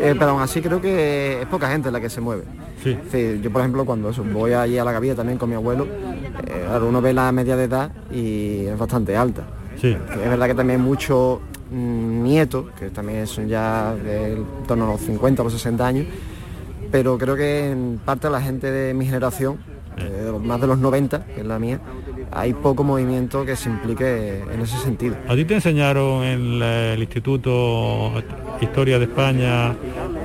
eh, 0.00 0.14
pero 0.18 0.30
aún 0.30 0.42
así 0.42 0.62
creo 0.62 0.80
que 0.80 1.42
es 1.42 1.46
poca 1.48 1.68
gente 1.70 1.90
la 1.90 2.00
que 2.00 2.08
se 2.08 2.20
mueve. 2.20 2.44
Sí. 2.82 2.96
yo, 3.42 3.52
por 3.52 3.60
ejemplo, 3.60 3.84
cuando 3.84 4.10
voy 4.32 4.54
allí 4.54 4.78
a 4.78 4.84
la 4.84 4.92
gavilla 4.92 5.14
también 5.14 5.38
con 5.38 5.48
mi 5.48 5.54
abuelo, 5.54 5.86
eh, 6.46 6.78
uno 6.80 7.00
ve 7.00 7.12
la 7.12 7.30
media 7.30 7.56
de 7.56 7.64
edad 7.64 7.92
y 8.10 8.66
es 8.66 8.78
bastante 8.78 9.16
alta. 9.16 9.42
Sí. 9.80 9.88
Es 9.88 10.30
verdad 10.30 10.46
que 10.46 10.54
también 10.54 10.80
mucho 10.80 11.40
mm, 11.70 12.22
nietos, 12.22 12.66
que 12.78 12.90
también 12.90 13.26
son 13.26 13.48
ya 13.48 13.94
de 13.94 14.32
en 14.32 14.46
torno 14.66 14.84
a 14.84 14.92
los 14.92 15.00
50 15.02 15.42
o 15.42 15.44
los 15.44 15.52
60 15.52 15.86
años, 15.86 16.06
pero 16.90 17.18
creo 17.18 17.36
que 17.36 17.70
en 17.70 18.00
parte 18.04 18.28
la 18.30 18.40
gente 18.40 18.70
de 18.70 18.94
mi 18.94 19.06
generación, 19.06 19.58
más 20.38 20.60
de 20.60 20.66
los 20.66 20.78
90, 20.78 21.26
que 21.26 21.40
es 21.40 21.46
la 21.46 21.58
mía, 21.58 21.80
hay 22.30 22.54
poco 22.54 22.84
movimiento 22.84 23.44
que 23.44 23.56
se 23.56 23.68
implique 23.68 24.38
en 24.38 24.60
ese 24.60 24.78
sentido. 24.78 25.16
¿A 25.28 25.34
ti 25.34 25.44
te 25.44 25.54
enseñaron 25.54 26.24
en 26.24 26.62
el 26.62 27.00
Instituto 27.00 28.12
Historia 28.60 28.98
de 28.98 29.04
España 29.04 29.74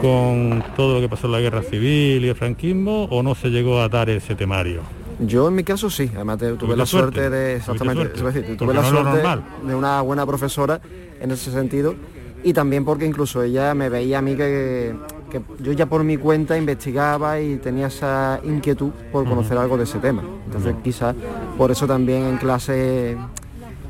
con 0.02 0.64
todo 0.76 0.96
lo 0.96 1.02
que 1.02 1.10
pasó 1.10 1.28
en 1.28 1.34
la 1.34 1.40
guerra 1.40 1.62
civil 1.64 2.24
y 2.24 2.30
el 2.30 2.36
franquismo 2.36 3.06
o 3.06 3.24
no 3.24 3.36
se 3.36 3.50
llegó 3.50 3.82
a 3.82 3.90
dar 3.90 4.10
ese 4.10 4.36
temario? 4.36 4.82
Yo 5.20 5.48
en 5.48 5.56
mi 5.56 5.64
caso 5.64 5.90
sí, 5.90 6.12
además 6.14 6.38
tuve 6.38 6.76
la 6.76 6.86
suerte, 6.86 7.22
suerte, 7.22 7.30
de 7.30 7.56
exactamente, 7.56 8.18
suerte, 8.18 8.22
a 8.22 8.42
decir, 8.42 8.58
tuve 8.58 8.74
la 8.74 8.82
no 8.82 8.88
es 8.88 8.94
suerte 8.94 9.44
de 9.66 9.76
una 9.76 10.02
buena 10.02 10.26
profesora 10.28 10.80
en 11.20 11.32
ese 11.32 11.52
sentido 11.52 11.96
y 12.44 12.54
también 12.54 12.86
porque 12.86 13.06
incluso 13.06 13.42
ella 13.42 13.74
me 13.74 13.90
veía 13.90 14.20
a 14.20 14.22
mí 14.22 14.36
que, 14.36 14.96
que 15.30 15.42
yo 15.60 15.72
ya 15.72 15.86
por 15.86 16.04
mi 16.04 16.18
cuenta 16.18 16.58
investigaba 16.58 17.40
y 17.40 17.58
tenía 17.58 17.88
esa 17.88 18.40
inquietud 18.44 18.92
por 19.12 19.28
conocer 19.28 19.58
algo 19.58 19.78
de 19.78 19.84
ese 19.84 20.00
tema. 20.00 20.24
Entonces 20.46 20.76
quizás 20.84 21.16
por 21.58 21.72
eso 21.72 21.88
también 21.88 22.24
en 22.24 22.38
clase 22.38 23.18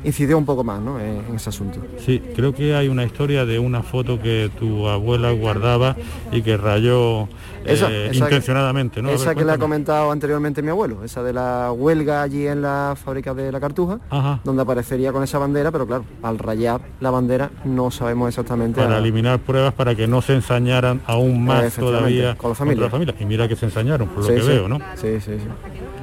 incidió 0.04 0.38
un 0.38 0.44
poco 0.44 0.64
más 0.64 0.80
¿no? 0.80 0.98
en, 1.00 1.24
en 1.28 1.34
ese 1.36 1.48
asunto. 1.50 1.80
Sí, 2.04 2.22
creo 2.34 2.54
que 2.54 2.74
hay 2.74 2.88
una 2.88 3.04
historia 3.04 3.44
de 3.44 3.58
una 3.58 3.82
foto 3.82 4.20
que 4.20 4.50
tu 4.58 4.88
abuela 4.88 5.30
guardaba 5.32 5.96
y 6.32 6.42
que 6.42 6.56
rayó 6.56 7.28
Esa- 7.64 7.90
eh, 7.90 8.06
esa 8.06 8.10
que- 8.12 8.16
intencionadamente, 8.34 9.02
¿no? 9.02 9.08
A 9.08 9.12
ver, 9.12 9.20
Esa 9.20 9.34
que 9.34 9.44
le 9.44 9.52
ha 9.52 9.58
comentado 9.58 10.10
anteriormente 10.10 10.62
mi 10.62 10.70
abuelo, 10.70 11.04
esa 11.04 11.22
de 11.22 11.32
la 11.32 11.72
huelga 11.72 12.22
allí 12.22 12.46
en 12.46 12.62
la 12.62 12.94
fábrica 13.02 13.34
de 13.34 13.50
la 13.52 13.60
Cartuja, 13.60 13.98
Ajá. 14.08 14.40
donde 14.44 14.62
aparecería 14.62 15.12
con 15.12 15.22
esa 15.24 15.38
bandera, 15.38 15.70
pero 15.70 15.86
claro, 15.86 16.04
al 16.22 16.38
rayar 16.38 16.80
la 17.00 17.10
bandera 17.10 17.50
no 17.64 17.90
sabemos 17.90 18.28
exactamente... 18.28 18.80
Para 18.80 18.96
a- 18.96 18.98
eliminar 18.98 19.38
pruebas 19.40 19.74
para 19.74 19.94
que 19.94 20.06
no 20.06 20.22
se 20.22 20.34
ensañaran 20.34 21.00
aún 21.06 21.44
más 21.44 21.74
todavía 21.74 22.36
con 22.36 22.50
la 22.50 22.54
familia. 22.54 22.84
la 22.84 22.90
familia. 22.90 23.14
Y 23.18 23.24
mira 23.26 23.48
que 23.48 23.56
se 23.56 23.66
ensañaron, 23.66 24.08
por 24.08 24.18
lo 24.22 24.28
Sí, 24.28 24.34
que 24.34 24.40
sí. 24.42 24.48
veo, 24.48 24.68
¿no? 24.68 24.78
Sí, 24.94 25.20
sí, 25.20 25.32
sí. 25.36 25.48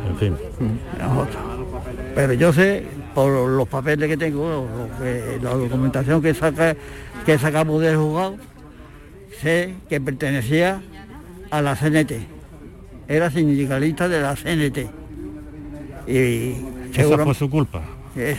En 0.09 0.17
fin. 0.17 0.35
Pero 2.13 2.33
yo 2.33 2.53
sé, 2.53 2.85
por 3.15 3.31
los 3.49 3.67
papeles 3.67 4.07
que 4.09 4.17
tengo, 4.17 4.67
lo 4.67 5.03
que- 5.03 5.39
la 5.41 5.51
documentación 5.51 6.21
que, 6.21 6.33
saca, 6.33 6.75
que 7.25 7.39
sacamos 7.39 7.81
del 7.81 7.95
juzgado, 7.97 8.35
sé 9.41 9.73
que 9.89 9.99
pertenecía 10.01 10.81
a 11.49 11.61
la 11.61 11.75
CNT. 11.75 12.27
Era 13.07 13.31
sindicalista 13.31 14.07
de 14.09 14.19
la 14.21 14.35
CNT. 14.35 14.89
Y 16.07 16.55
Esa 16.93 17.17
fue 17.23 17.33
su 17.33 17.49
culpa. 17.49 17.81
Eh, 18.15 18.37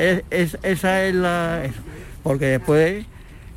es- 0.00 0.24
es- 0.30 0.58
esa 0.62 1.02
es 1.04 1.14
la... 1.14 1.64
eso. 1.64 1.80
Porque 2.22 2.46
después 2.46 3.04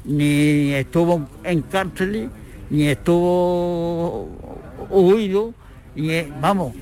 ni 0.05 0.72
estuvo 0.74 1.27
en 1.43 1.62
cárcel, 1.63 2.29
ni 2.69 2.88
estuvo 2.88 4.29
huido, 4.89 5.53
ni, 5.96 6.22
vamos, 6.39 6.74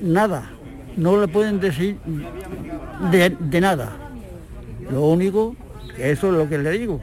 nada. 0.00 0.51
No 0.96 1.20
le 1.20 1.28
pueden 1.28 1.58
decir 1.60 1.96
de, 3.10 3.30
de 3.30 3.60
nada. 3.60 3.92
Lo 4.90 5.02
único, 5.06 5.56
que 5.96 6.10
eso 6.10 6.28
es 6.28 6.34
lo 6.34 6.48
que 6.48 6.58
le 6.58 6.70
digo, 6.70 7.00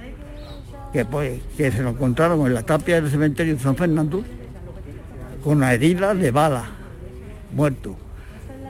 que 0.93 1.05
pues 1.05 1.41
que 1.57 1.71
se 1.71 1.81
lo 1.81 1.89
encontraron 1.89 2.45
en 2.45 2.53
la 2.53 2.63
tapia 2.63 3.01
del 3.01 3.09
cementerio 3.09 3.55
de 3.55 3.59
San 3.61 3.75
Fernando 3.75 4.23
con 5.43 5.57
una 5.57 5.73
herida 5.73 6.13
de 6.13 6.31
bala, 6.31 6.65
muerto. 7.55 7.95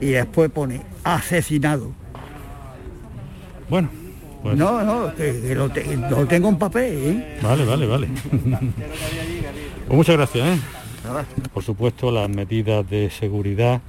Y 0.02 0.08
después 0.12 0.50
pone 0.52 0.82
asesinado. 1.04 1.92
Bueno, 3.70 3.90
pues 4.42 4.56
No, 4.58 4.82
no, 4.84 5.14
que, 5.16 5.42
que 5.42 5.56
lo, 5.56 5.70
te- 5.70 5.98
lo 5.98 6.26
tengo 6.28 6.48
en 6.50 6.58
papel, 6.58 6.94
¿eh? 6.98 7.40
vale, 7.42 7.66
vale, 7.66 7.86
vale. 7.88 8.08
pues 9.88 9.98
muchas 9.98 10.16
gracias, 10.16 10.48
¿eh? 10.48 10.62
Por 11.54 11.64
supuesto, 11.64 12.12
las 12.12 12.30
medidas 12.30 12.88
de 12.90 13.10
seguridad 13.10 13.82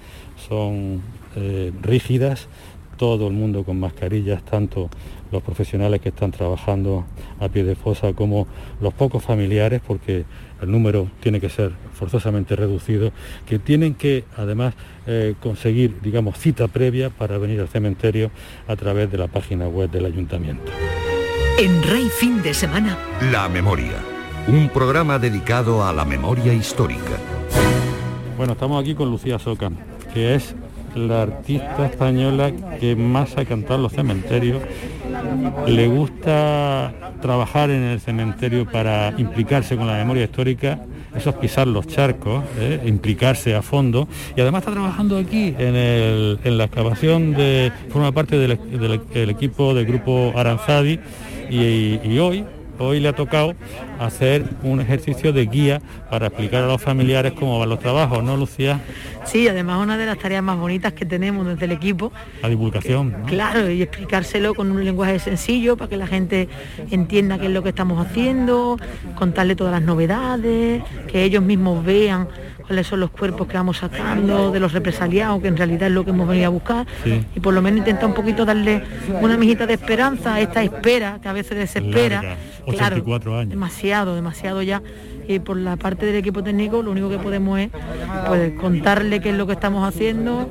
son 0.48 1.00
eh, 1.36 1.72
rígidas, 1.82 2.48
todo 2.96 3.28
el 3.28 3.32
mundo 3.32 3.64
con 3.64 3.80
mascarillas, 3.80 4.42
tanto 4.44 4.90
los 5.32 5.42
profesionales 5.42 6.02
que 6.02 6.10
están 6.10 6.32
trabajando 6.32 7.06
a 7.38 7.48
pie 7.48 7.64
de 7.64 7.74
fosa 7.74 8.12
como 8.12 8.46
los 8.80 8.92
pocos 8.92 9.24
familiares, 9.24 9.80
porque 9.86 10.24
el 10.60 10.70
número 10.70 11.08
tiene 11.20 11.40
que 11.40 11.48
ser 11.48 11.72
forzosamente 11.94 12.56
reducido, 12.56 13.10
que 13.46 13.58
tienen 13.58 13.94
que 13.94 14.24
además 14.36 14.74
eh, 15.06 15.34
conseguir, 15.40 16.00
digamos, 16.02 16.36
cita 16.38 16.68
previa 16.68 17.08
para 17.08 17.38
venir 17.38 17.60
al 17.60 17.68
cementerio 17.68 18.30
a 18.68 18.76
través 18.76 19.10
de 19.10 19.16
la 19.16 19.28
página 19.28 19.66
web 19.66 19.90
del 19.90 20.04
ayuntamiento. 20.04 20.70
En 21.58 21.82
Rey 21.82 22.08
Fin 22.18 22.42
de 22.42 22.52
Semana, 22.52 22.98
La 23.32 23.48
memoria. 23.48 23.96
Un 24.46 24.68
programa 24.68 25.18
dedicado 25.18 25.84
a 25.86 25.92
la 25.92 26.04
memoria 26.04 26.52
histórica. 26.52 27.18
Bueno, 28.36 28.54
estamos 28.54 28.82
aquí 28.82 28.94
con 28.94 29.10
Lucía 29.10 29.38
Soca, 29.38 29.70
que 30.12 30.34
es 30.34 30.54
la 30.94 31.22
artista 31.22 31.86
española 31.86 32.52
que 32.78 32.96
más 32.96 33.36
ha 33.36 33.44
cantado 33.44 33.80
los 33.80 33.92
cementerios. 33.92 34.62
Le 35.66 35.88
gusta 35.88 36.92
trabajar 37.20 37.70
en 37.70 37.82
el 37.82 38.00
cementerio 38.00 38.64
para 38.64 39.12
implicarse 39.18 39.76
con 39.76 39.86
la 39.86 39.94
memoria 39.94 40.24
histórica, 40.24 40.80
eso 41.14 41.30
es 41.30 41.36
pisar 41.36 41.66
los 41.66 41.86
charcos, 41.86 42.44
¿eh? 42.58 42.80
implicarse 42.86 43.54
a 43.54 43.62
fondo. 43.62 44.08
Y 44.36 44.40
además 44.40 44.60
está 44.60 44.72
trabajando 44.72 45.18
aquí 45.18 45.54
en, 45.58 46.56
la 46.58 46.64
excavación 46.64 47.32
de, 47.32 47.72
forma 47.90 48.12
parte 48.12 48.38
del, 48.38 49.30
equipo 49.30 49.74
del 49.74 49.86
grupo 49.86 50.32
Aranzadi 50.36 50.98
y 51.50 52.18
hoy 52.18 52.44
Hoy 52.82 52.98
le 52.98 53.08
ha 53.08 53.12
tocado 53.12 53.54
hacer 53.98 54.42
un 54.62 54.80
ejercicio 54.80 55.34
de 55.34 55.44
guía 55.44 55.82
para 56.08 56.28
explicar 56.28 56.64
a 56.64 56.66
los 56.66 56.80
familiares 56.80 57.34
cómo 57.34 57.58
van 57.58 57.68
los 57.68 57.78
trabajos, 57.78 58.24
¿no, 58.24 58.38
Lucía? 58.38 58.80
Sí, 59.26 59.46
además 59.48 59.82
una 59.82 59.98
de 59.98 60.06
las 60.06 60.18
tareas 60.18 60.42
más 60.42 60.58
bonitas 60.58 60.94
que 60.94 61.04
tenemos 61.04 61.46
desde 61.46 61.66
el 61.66 61.72
equipo, 61.72 62.10
La 62.40 62.48
divulgación. 62.48 63.12
¿no? 63.12 63.26
claro, 63.26 63.70
y 63.70 63.82
explicárselo 63.82 64.54
con 64.54 64.70
un 64.70 64.82
lenguaje 64.82 65.18
sencillo 65.18 65.76
para 65.76 65.90
que 65.90 65.98
la 65.98 66.06
gente 66.06 66.48
entienda 66.90 67.38
qué 67.38 67.46
es 67.46 67.52
lo 67.52 67.62
que 67.62 67.68
estamos 67.68 68.04
haciendo, 68.04 68.78
contarle 69.14 69.56
todas 69.56 69.72
las 69.72 69.82
novedades, 69.82 70.82
que 71.06 71.22
ellos 71.24 71.42
mismos 71.42 71.84
vean 71.84 72.28
cuáles 72.70 72.86
son 72.86 73.00
los 73.00 73.10
cuerpos 73.10 73.48
que 73.48 73.54
vamos 73.56 73.78
sacando, 73.78 74.52
de 74.52 74.60
los 74.60 74.72
represaliados, 74.72 75.42
que 75.42 75.48
en 75.48 75.56
realidad 75.56 75.88
es 75.88 75.92
lo 75.92 76.04
que 76.04 76.10
hemos 76.10 76.28
venido 76.28 76.46
a 76.46 76.50
buscar, 76.50 76.86
Sí. 77.02 77.20
y 77.34 77.40
por 77.40 77.52
lo 77.52 77.60
menos 77.62 77.78
intentar 77.80 78.06
un 78.06 78.14
poquito 78.14 78.44
darle 78.44 78.84
una 79.20 79.36
mijita 79.36 79.66
de 79.66 79.74
esperanza 79.74 80.36
a 80.36 80.40
esta 80.40 80.62
espera 80.62 81.18
que 81.20 81.28
a 81.28 81.32
veces 81.32 81.58
desespera. 81.58 82.22
Larga, 82.22 82.36
Claro, 82.66 82.94
84 82.96 83.38
años. 83.38 83.50
demasiado, 83.50 84.14
demasiado 84.14 84.62
ya. 84.62 84.80
Y 85.26 85.40
por 85.40 85.56
la 85.56 85.76
parte 85.76 86.06
del 86.06 86.14
equipo 86.14 86.44
técnico 86.44 86.80
lo 86.80 86.92
único 86.92 87.08
que 87.10 87.18
podemos 87.18 87.58
es 87.58 87.70
pues, 88.28 88.52
contarle 88.60 89.20
qué 89.20 89.30
es 89.30 89.36
lo 89.36 89.48
que 89.48 89.54
estamos 89.54 89.86
haciendo, 89.88 90.48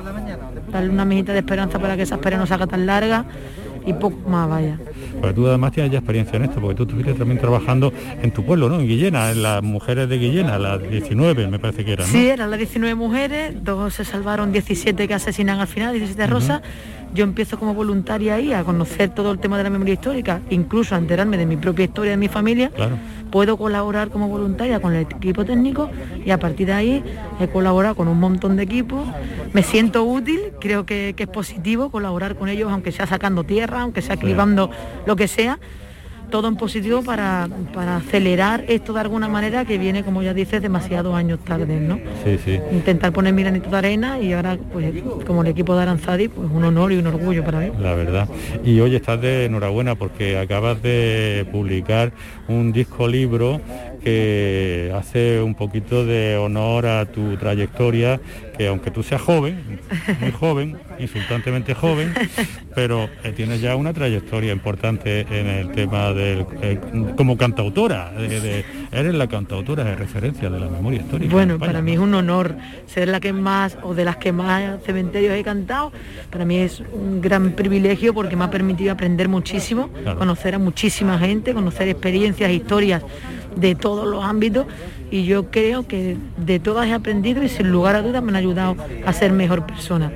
darle 0.73 0.89
una 0.89 1.05
mijita 1.05 1.31
de 1.31 1.39
esperanza 1.39 1.79
para 1.79 1.95
que 1.95 2.01
esa 2.01 2.15
espera 2.15 2.35
no 2.37 2.45
se 2.47 2.53
haga 2.53 2.67
tan 2.67 2.85
larga 2.85 3.23
y 3.85 3.93
poco 3.93 4.29
más 4.29 4.49
vaya. 4.49 4.77
Pero 5.21 5.33
tú 5.33 5.47
además 5.47 5.71
tienes 5.71 5.91
ya 5.91 5.99
experiencia 5.99 6.37
en 6.37 6.43
esto, 6.43 6.59
porque 6.61 6.75
tú 6.75 6.83
estuviste 6.83 7.13
también 7.13 7.39
trabajando 7.39 7.91
en 8.21 8.31
tu 8.31 8.43
pueblo, 8.43 8.69
¿no? 8.69 8.79
En 8.79 8.87
Guillena, 8.87 9.31
en 9.31 9.43
las 9.43 9.61
mujeres 9.63 10.09
de 10.09 10.17
Guillena, 10.17 10.57
las 10.57 10.81
19 10.81 11.47
me 11.47 11.59
parece 11.59 11.85
que 11.85 11.93
eran, 11.93 12.07
¿no? 12.07 12.11
Sí, 12.11 12.27
eran 12.27 12.49
las 12.49 12.59
19 12.59 12.95
mujeres, 12.95 13.53
dos 13.63 13.93
se 13.93 14.05
salvaron, 14.05 14.51
17 14.51 15.07
que 15.07 15.13
asesinan 15.13 15.59
al 15.59 15.67
final, 15.67 15.93
17 15.93 16.27
rosas. 16.27 16.61
Yo 17.13 17.23
empiezo 17.23 17.57
como 17.57 17.73
voluntaria 17.73 18.35
ahí 18.35 18.53
a 18.53 18.63
conocer 18.63 19.09
todo 19.09 19.31
el 19.31 19.39
tema 19.39 19.57
de 19.57 19.63
la 19.63 19.69
memoria 19.69 19.93
histórica, 19.93 20.41
incluso 20.49 20.95
a 20.95 20.97
enterarme 20.97 21.37
de 21.37 21.45
mi 21.45 21.57
propia 21.57 21.85
historia, 21.85 22.11
de 22.11 22.17
mi 22.17 22.27
familia. 22.27 22.69
Claro. 22.69 22.97
Puedo 23.31 23.57
colaborar 23.57 24.09
como 24.09 24.27
voluntaria 24.27 24.79
con 24.79 24.93
el 24.93 25.03
equipo 25.03 25.45
técnico 25.45 25.89
y 26.25 26.31
a 26.31 26.39
partir 26.39 26.67
de 26.67 26.73
ahí 26.73 27.03
he 27.39 27.47
colaborado 27.47 27.95
con 27.95 28.07
un 28.07 28.19
montón 28.19 28.55
de 28.55 28.63
equipos. 28.63 29.07
Me 29.53 29.63
siento 29.63 30.03
útil, 30.03 30.39
creo 30.59 30.85
que, 30.85 31.13
que 31.15 31.23
es 31.23 31.29
positivo 31.29 31.89
colaborar 31.89 32.35
con 32.35 32.49
ellos, 32.49 32.71
aunque 32.71 32.91
sea 32.91 33.07
sacando 33.07 33.43
tierra, 33.43 33.81
aunque 33.81 34.01
sea 34.01 34.17
cribando 34.17 34.69
lo 35.05 35.15
que 35.15 35.27
sea 35.27 35.59
todo 36.29 36.47
en 36.47 36.55
positivo 36.55 37.01
para, 37.03 37.47
para 37.73 37.97
acelerar 37.97 38.63
esto 38.67 38.93
de 38.93 39.01
alguna 39.01 39.27
manera 39.27 39.65
que 39.65 39.77
viene, 39.77 40.03
como 40.03 40.21
ya 40.21 40.33
dices, 40.33 40.61
demasiados 40.61 41.15
años 41.15 41.39
tarde, 41.39 41.79
¿no? 41.79 41.99
Sí, 42.23 42.39
sí. 42.43 42.59
Intentar 42.71 43.11
poner 43.11 43.33
mi 43.33 43.43
granito 43.43 43.69
de 43.69 43.77
arena 43.77 44.19
y 44.19 44.33
ahora, 44.33 44.57
pues, 44.71 44.93
como 45.25 45.41
el 45.41 45.47
equipo 45.47 45.75
de 45.75 45.83
Aranzadi, 45.83 46.27
pues 46.27 46.49
un 46.49 46.63
honor 46.63 46.91
y 46.91 46.97
un 46.97 47.07
orgullo 47.07 47.43
para 47.43 47.59
mí. 47.59 47.71
La 47.79 47.93
verdad. 47.93 48.27
Y 48.63 48.79
hoy 48.79 48.95
estás 48.95 49.19
de 49.21 49.45
enhorabuena 49.45 49.95
porque 49.95 50.37
acabas 50.37 50.81
de 50.81 51.47
publicar 51.51 52.11
un 52.47 52.71
disco 52.71 53.07
libro 53.07 53.61
que 54.03 54.93
hace 54.95 55.41
un 55.41 55.55
poquito 55.55 56.05
de 56.05 56.37
honor 56.37 56.85
a 56.85 57.05
tu 57.05 57.37
trayectoria, 57.37 58.19
que 58.57 58.67
aunque 58.67 58.91
tú 58.91 59.03
seas 59.03 59.21
joven, 59.21 59.79
muy 60.19 60.31
joven, 60.31 60.77
insultantemente 60.99 61.73
joven, 61.73 62.13
pero 62.75 63.09
eh, 63.23 63.31
tienes 63.31 63.61
ya 63.61 63.75
una 63.75 63.93
trayectoria 63.93 64.51
importante 64.51 65.21
en 65.21 65.47
el 65.47 65.71
tema 65.71 66.13
del 66.13 66.45
eh, 66.61 66.79
como 67.15 67.37
cantautora, 67.37 68.11
eres 68.17 69.15
la 69.15 69.27
cantautora 69.27 69.83
de 69.83 69.95
referencia 69.95 70.49
de 70.49 70.59
la 70.59 70.67
memoria 70.67 71.01
histórica. 71.01 71.31
Bueno, 71.31 71.57
para 71.57 71.81
mí 71.81 71.93
es 71.93 71.99
un 71.99 72.13
honor 72.13 72.55
ser 72.87 73.07
la 73.07 73.19
que 73.19 73.33
más 73.33 73.77
o 73.83 73.93
de 73.93 74.05
las 74.05 74.17
que 74.17 74.31
más 74.31 74.81
cementerios 74.83 75.33
he 75.35 75.43
cantado. 75.43 75.91
Para 76.29 76.45
mí 76.45 76.57
es 76.57 76.81
un 76.93 77.21
gran 77.21 77.51
privilegio 77.51 78.13
porque 78.13 78.35
me 78.35 78.45
ha 78.45 78.51
permitido 78.51 78.91
aprender 78.91 79.27
muchísimo, 79.29 79.89
conocer 80.17 80.55
a 80.55 80.59
muchísima 80.59 81.17
gente, 81.17 81.53
conocer 81.53 81.87
experiencias, 81.87 82.51
historias 82.51 83.03
de 83.59 83.75
todos 83.75 84.07
los 84.07 84.23
ámbitos 84.23 84.65
y 85.11 85.25
yo 85.25 85.49
creo 85.51 85.87
que 85.87 86.17
de 86.37 86.59
todas 86.59 86.87
he 86.87 86.93
aprendido 86.93 87.43
y 87.43 87.49
sin 87.49 87.71
lugar 87.71 87.95
a 87.95 88.01
dudas 88.01 88.21
me 88.23 88.29
han 88.29 88.35
ayudado 88.35 88.75
a 89.05 89.13
ser 89.13 89.31
mejor 89.31 89.65
persona. 89.65 90.11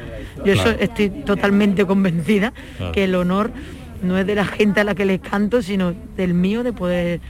Yo 0.46 0.54
estoy 0.54 1.10
totalmente 1.10 1.86
convencida 1.86 2.54
que 2.94 3.06
el 3.06 3.16
honor 3.16 3.52
no 4.02 4.18
es 4.18 4.28
de 4.28 4.36
la 4.36 4.46
gente 4.46 4.82
a 4.82 4.84
la 4.84 4.96
que 4.96 5.06
les 5.06 5.22
canto, 5.22 5.62
sino 5.62 5.94
del 6.18 6.34
mío 6.34 6.64
de 6.64 6.74
poder 6.74 7.22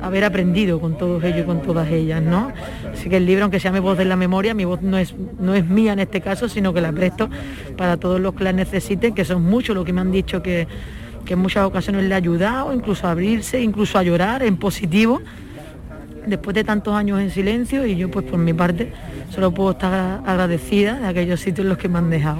haber 0.00 0.24
aprendido 0.24 0.80
con 0.80 0.96
todos 0.96 1.22
ellos 1.24 1.40
y 1.40 1.44
con 1.44 1.60
todas 1.60 1.90
ellas, 1.90 2.22
¿no? 2.22 2.50
Así 2.90 3.10
que 3.10 3.18
el 3.18 3.26
libro, 3.26 3.44
aunque 3.44 3.60
sea 3.60 3.70
mi 3.70 3.80
voz 3.80 3.98
de 3.98 4.06
la 4.06 4.16
memoria, 4.16 4.54
mi 4.54 4.64
voz 4.64 4.80
no 4.80 4.96
es, 4.96 5.14
no 5.38 5.54
es 5.54 5.66
mía 5.66 5.92
en 5.92 5.98
este 5.98 6.22
caso, 6.22 6.48
sino 6.48 6.72
que 6.72 6.80
la 6.80 6.92
presto 6.92 7.28
para 7.76 7.98
todos 7.98 8.18
los 8.20 8.34
que 8.34 8.44
la 8.44 8.52
necesiten, 8.52 9.14
que 9.14 9.26
son 9.26 9.42
muchos 9.42 9.76
los 9.76 9.84
que 9.84 9.92
me 9.92 10.00
han 10.00 10.10
dicho 10.10 10.42
que, 10.42 10.66
que 11.24 11.34
en 11.34 11.40
muchas 11.40 11.64
ocasiones 11.66 12.04
le 12.04 12.14
ha 12.14 12.18
ayudado, 12.18 12.72
incluso 12.72 13.06
a 13.06 13.10
abrirse, 13.10 13.60
incluso 13.60 13.98
a 13.98 14.02
llorar 14.02 14.42
en 14.42 14.56
positivo, 14.56 15.20
después 16.26 16.54
de 16.54 16.64
tantos 16.64 16.94
años 16.94 17.20
en 17.20 17.30
silencio 17.30 17.86
y 17.86 17.96
yo 17.96 18.10
pues 18.10 18.24
por 18.26 18.38
mi 18.38 18.52
parte 18.52 18.92
solo 19.30 19.52
puedo 19.52 19.72
estar 19.72 20.20
agradecida 20.24 20.98
de 20.98 21.06
aquellos 21.06 21.40
sitios 21.40 21.64
en 21.64 21.70
los 21.70 21.78
que 21.78 21.88
me 21.88 21.98
han 21.98 22.10
dejado. 22.10 22.38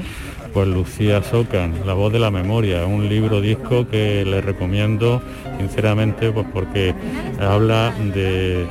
Pues 0.52 0.68
Lucía 0.68 1.20
Socan, 1.22 1.74
La 1.84 1.94
voz 1.94 2.12
de 2.12 2.20
la 2.20 2.30
memoria, 2.30 2.86
un 2.86 3.08
libro 3.08 3.40
disco 3.40 3.88
que 3.88 4.24
le 4.24 4.40
recomiendo 4.40 5.20
sinceramente 5.58 6.30
pues 6.30 6.46
porque 6.52 6.94
habla 7.40 7.92
de, 8.14 8.64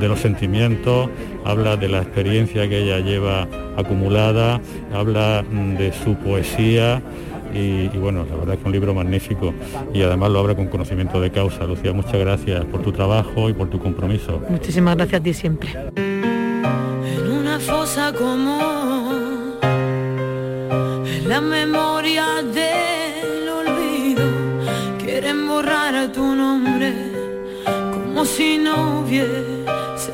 de 0.00 0.08
los 0.08 0.18
sentimientos, 0.18 1.08
habla 1.44 1.76
de 1.76 1.88
la 1.88 1.98
experiencia 1.98 2.68
que 2.68 2.78
ella 2.82 2.98
lleva 2.98 3.46
acumulada, 3.76 4.60
habla 4.92 5.44
de 5.78 5.92
su 5.92 6.16
poesía 6.16 7.00
y, 7.54 7.88
bueno, 7.98 8.24
la 8.28 8.36
verdad 8.36 8.54
es 8.54 8.60
que 8.60 8.66
un 8.66 8.72
libro 8.72 8.94
magnífico 8.94 9.54
y 9.92 10.02
además 10.02 10.30
lo 10.30 10.40
abre 10.40 10.56
con 10.56 10.66
conocimiento 10.68 11.20
de 11.20 11.30
causa. 11.30 11.64
Lucía, 11.64 11.92
muchas 11.92 12.16
gracias 12.16 12.64
por 12.66 12.82
tu 12.82 12.92
trabajo 12.92 13.48
y 13.48 13.52
por 13.52 13.68
tu 13.68 13.78
compromiso. 13.78 14.40
Muchísimas 14.48 14.96
gracias 14.96 15.20
a 15.20 15.24
ti 15.24 15.34
siempre. 15.34 15.70
En 15.96 17.30
una 17.30 17.58
fosa 17.58 18.12
común, 18.12 19.54
en 19.62 21.28
la 21.28 21.40
memoria 21.40 22.42
del 22.42 23.48
olvido, 23.48 24.24
quieren 24.98 25.46
borrar 25.48 25.94
a 25.94 26.12
tu 26.12 26.22
nombre 26.22 26.94
como 27.92 28.24
si 28.24 28.58
no 28.58 29.00
hubiese 29.00 30.12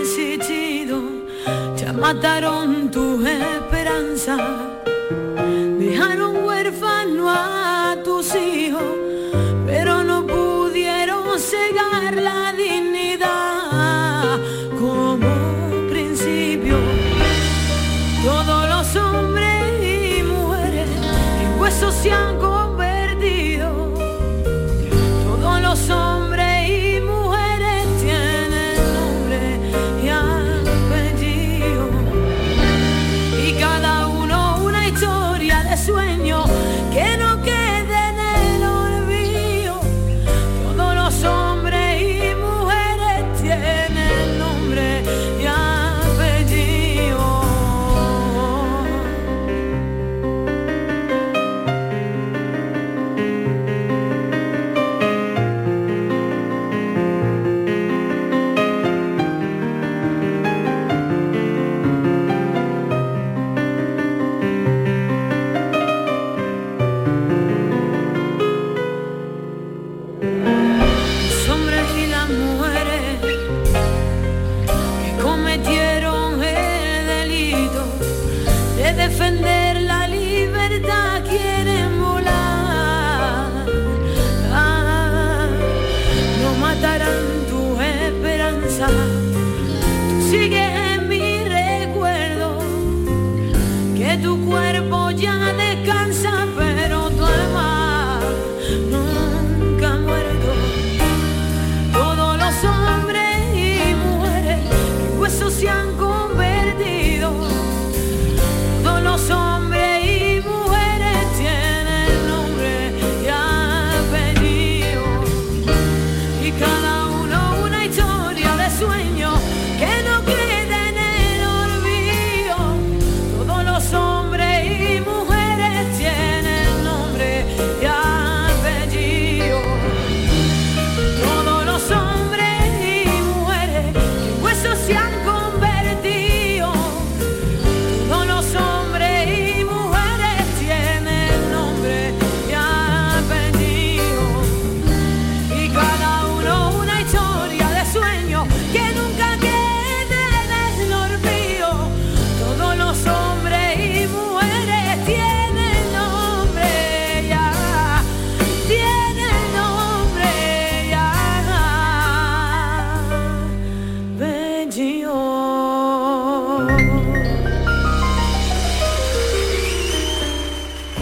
existido. 0.00 1.02
Ya 1.76 1.92
mataron 1.92 2.90
tu 2.90 3.24
esperanza 3.26 4.73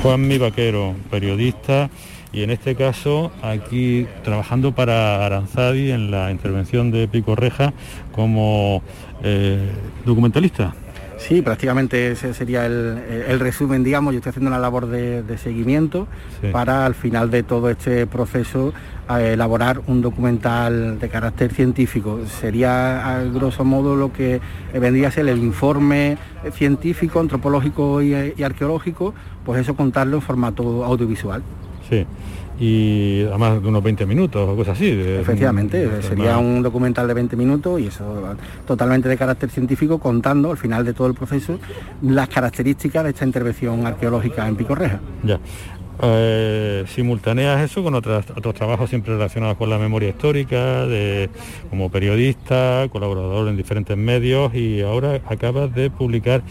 mi 0.02 0.36
Vaquero, 0.36 0.96
periodista 1.10 1.88
y 2.32 2.42
en 2.42 2.50
este 2.50 2.74
caso 2.74 3.30
aquí 3.40 4.06
trabajando 4.24 4.72
para 4.72 5.24
Aranzadi 5.24 5.92
en 5.92 6.10
la 6.10 6.32
intervención 6.32 6.90
de 6.90 7.06
Pico 7.06 7.36
Reja 7.36 7.72
como 8.10 8.82
eh, 9.22 9.70
documentalista. 10.04 10.74
Sí, 11.28 11.40
prácticamente 11.40 12.12
ese 12.12 12.34
sería 12.34 12.66
el, 12.66 13.38
resumen, 13.38 13.84
digamos. 13.84 14.12
Yo 14.12 14.18
estoy 14.18 14.30
haciendo 14.30 14.48
una 14.48 14.58
labor 14.58 14.86
de, 14.86 15.38
seguimiento 15.38 16.08
para 16.50 16.84
al 16.84 16.94
final 16.94 17.30
de 17.30 17.42
todo 17.42 17.70
este 17.70 18.06
proceso 18.06 18.74
elaborar 19.08 19.80
un 19.86 20.02
documental 20.02 20.98
de 20.98 21.08
carácter 21.08 21.52
científico. 21.52 22.20
Sería 22.26 23.06
a 23.06 23.22
grosso 23.22 23.64
modo 23.64 23.94
lo 23.94 24.12
que 24.12 24.40
vendría 24.72 25.08
a 25.08 25.10
ser 25.10 25.28
el 25.28 25.38
informe 25.38 26.18
científico, 26.52 27.20
antropológico 27.20 28.02
y, 28.02 28.34
y 28.36 28.42
arqueológico, 28.42 29.14
pues 29.44 29.60
eso 29.60 29.76
contarlo 29.76 30.16
en 30.16 30.22
formato 30.22 30.84
audiovisual. 30.84 31.42
Sí 31.88 32.06
y 32.62 33.24
además 33.24 33.60
de 33.60 33.68
unos 33.68 33.82
20 33.82 34.06
minutos 34.06 34.48
o 34.48 34.54
cosas 34.54 34.76
así. 34.78 34.88
Efectivamente, 34.88 36.00
sería 36.00 36.38
un 36.38 36.62
documental 36.62 37.08
de 37.08 37.14
20 37.14 37.34
minutos 37.34 37.80
y 37.80 37.88
eso 37.88 38.36
totalmente 38.64 39.08
de 39.08 39.16
carácter 39.16 39.50
científico 39.50 39.98
contando 39.98 40.52
al 40.52 40.56
final 40.56 40.84
de 40.84 40.92
todo 40.94 41.08
el 41.08 41.14
proceso 41.14 41.58
las 42.02 42.28
características 42.28 43.02
de 43.02 43.10
esta 43.10 43.24
intervención 43.24 43.84
arqueológica 43.84 44.46
en 44.46 44.54
Pico 44.54 44.76
Reja. 44.76 45.00
Ya. 45.24 45.40
Eh, 46.04 46.84
simultaneas 46.86 47.62
eso 47.62 47.82
con 47.82 47.96
otros, 47.96 48.26
otros 48.36 48.54
trabajos 48.54 48.88
siempre 48.88 49.12
relacionados 49.12 49.56
con 49.56 49.68
la 49.68 49.78
memoria 49.78 50.10
histórica, 50.10 50.86
de, 50.86 51.30
como 51.68 51.90
periodista, 51.90 52.86
colaborador 52.92 53.48
en 53.48 53.56
diferentes 53.56 53.96
medios 53.96 54.54
y 54.54 54.82
ahora 54.82 55.20
acabas 55.26 55.74
de 55.74 55.90
publicar 55.90 56.42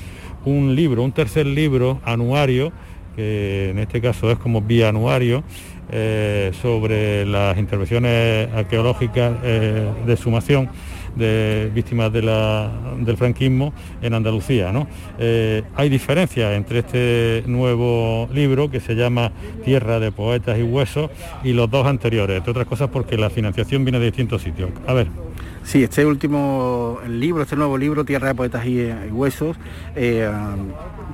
un 0.44 0.76
libro, 0.76 1.04
un 1.04 1.14
tercer 1.14 1.46
libro 1.48 2.02
anuario, 2.04 2.74
que 3.16 3.70
en 3.70 3.80
este 3.80 4.02
caso 4.02 4.30
es 4.30 4.38
como 4.38 4.62
bianuario, 4.62 5.44
eh, 5.92 6.52
sobre 6.62 7.26
las 7.26 7.58
intervenciones 7.58 8.50
arqueológicas 8.54 9.34
eh, 9.44 9.90
de 10.06 10.18
sumación 10.18 10.70
de 11.16 11.70
víctimas 11.74 12.12
del 12.14 13.18
franquismo 13.18 13.74
en 14.02 14.14
Andalucía. 14.14 14.72
Eh, 15.20 15.64
hay 15.76 15.90
diferencias 15.90 16.54
entre 16.54 16.80
este 16.80 17.44
nuevo 17.46 18.30
libro 18.34 18.72
que 18.72 18.80
se 18.80 18.96
llama 18.96 19.32
Tierra 19.66 20.00
de 20.00 20.12
Poetas 20.12 20.58
y 20.58 20.64
Huesos 20.64 21.12
y 21.44 21.54
los 21.54 21.70
dos 21.70 21.86
anteriores, 21.86 22.38
entre 22.38 22.52
otras 22.52 22.68
cosas 22.68 22.90
porque 22.90 23.18
la 23.18 23.30
financiación 23.30 23.84
viene 23.84 24.00
de 24.00 24.06
distintos 24.06 24.42
sitios. 24.42 24.70
A 24.88 24.94
ver. 24.94 25.31
Sí, 25.72 25.86
este 25.86 26.06
último 26.06 27.00
libro, 27.08 27.44
este 27.44 27.56
nuevo 27.56 27.78
libro, 27.78 28.04
Tierra 28.04 28.28
de 28.28 28.36
Poetas 28.36 28.66
y, 28.66 28.92
Huesos, 29.10 29.56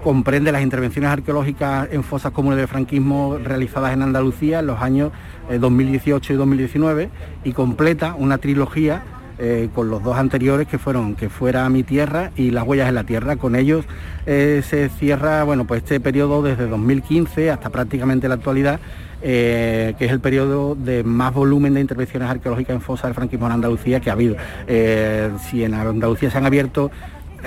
comprende 0.04 0.52
las 0.52 0.64
intervenciones 0.64 1.12
arqueológicas 1.12 1.90
en 1.92 2.04
fosas 2.04 2.32
comunes 2.32 2.58
del 2.58 2.68
franquismo 2.68 3.38
realizadas 3.38 3.94
en 3.94 4.02
Andalucía 4.02 4.62
en 4.62 4.66
los 4.66 4.82
años 4.82 5.12
2018 5.60 6.34
eh, 6.34 6.36
y 6.36 6.38
2019 6.40 7.10
y 7.44 7.52
completa 7.52 8.16
una 8.18 8.40
trilogía 8.40 9.04
eh, 9.40 9.70
con 9.74 9.90
los 9.90 10.04
dos 10.04 10.18
anteriores 10.18 10.68
que 10.68 10.78
fueron 10.78 11.16
que 11.16 11.30
fuera 11.30 11.70
mi 11.70 11.84
tierra 11.84 12.32
y 12.36 12.52
las 12.52 12.66
huellas 12.66 12.90
en 12.90 12.96
la 12.96 13.04
tierra. 13.04 13.36
Con 13.36 13.56
ellos 13.56 13.86
eh, 14.26 14.62
se 14.68 14.90
cierra 14.90 15.44
bueno 15.44 15.66
pues 15.66 15.84
este 15.84 16.00
periodo 16.00 16.42
desde 16.42 16.68
2015 16.68 17.52
hasta 17.52 17.70
prácticamente 17.70 18.28
la 18.28 18.36
actualidad. 18.36 18.80
que 19.22 19.96
es 20.00 20.12
el 20.12 20.20
periodo 20.20 20.76
de 20.76 21.04
más 21.04 21.34
volumen 21.34 21.74
de 21.74 21.82
intervenciones 21.82 22.30
arqueológicas 22.30 22.76
en 22.76 22.82
fosas 22.82 23.06
del 23.06 23.16
franquismo 23.16 23.48
en 23.48 23.54
Andalucía 23.54 24.00
que 24.00 24.10
ha 24.10 24.14
habido. 24.14 24.36
si 24.68 25.64
en 25.64 25.74
Andalucía 25.74 26.30
se 26.30 26.38
han 26.38 26.46
abierto 26.46 26.92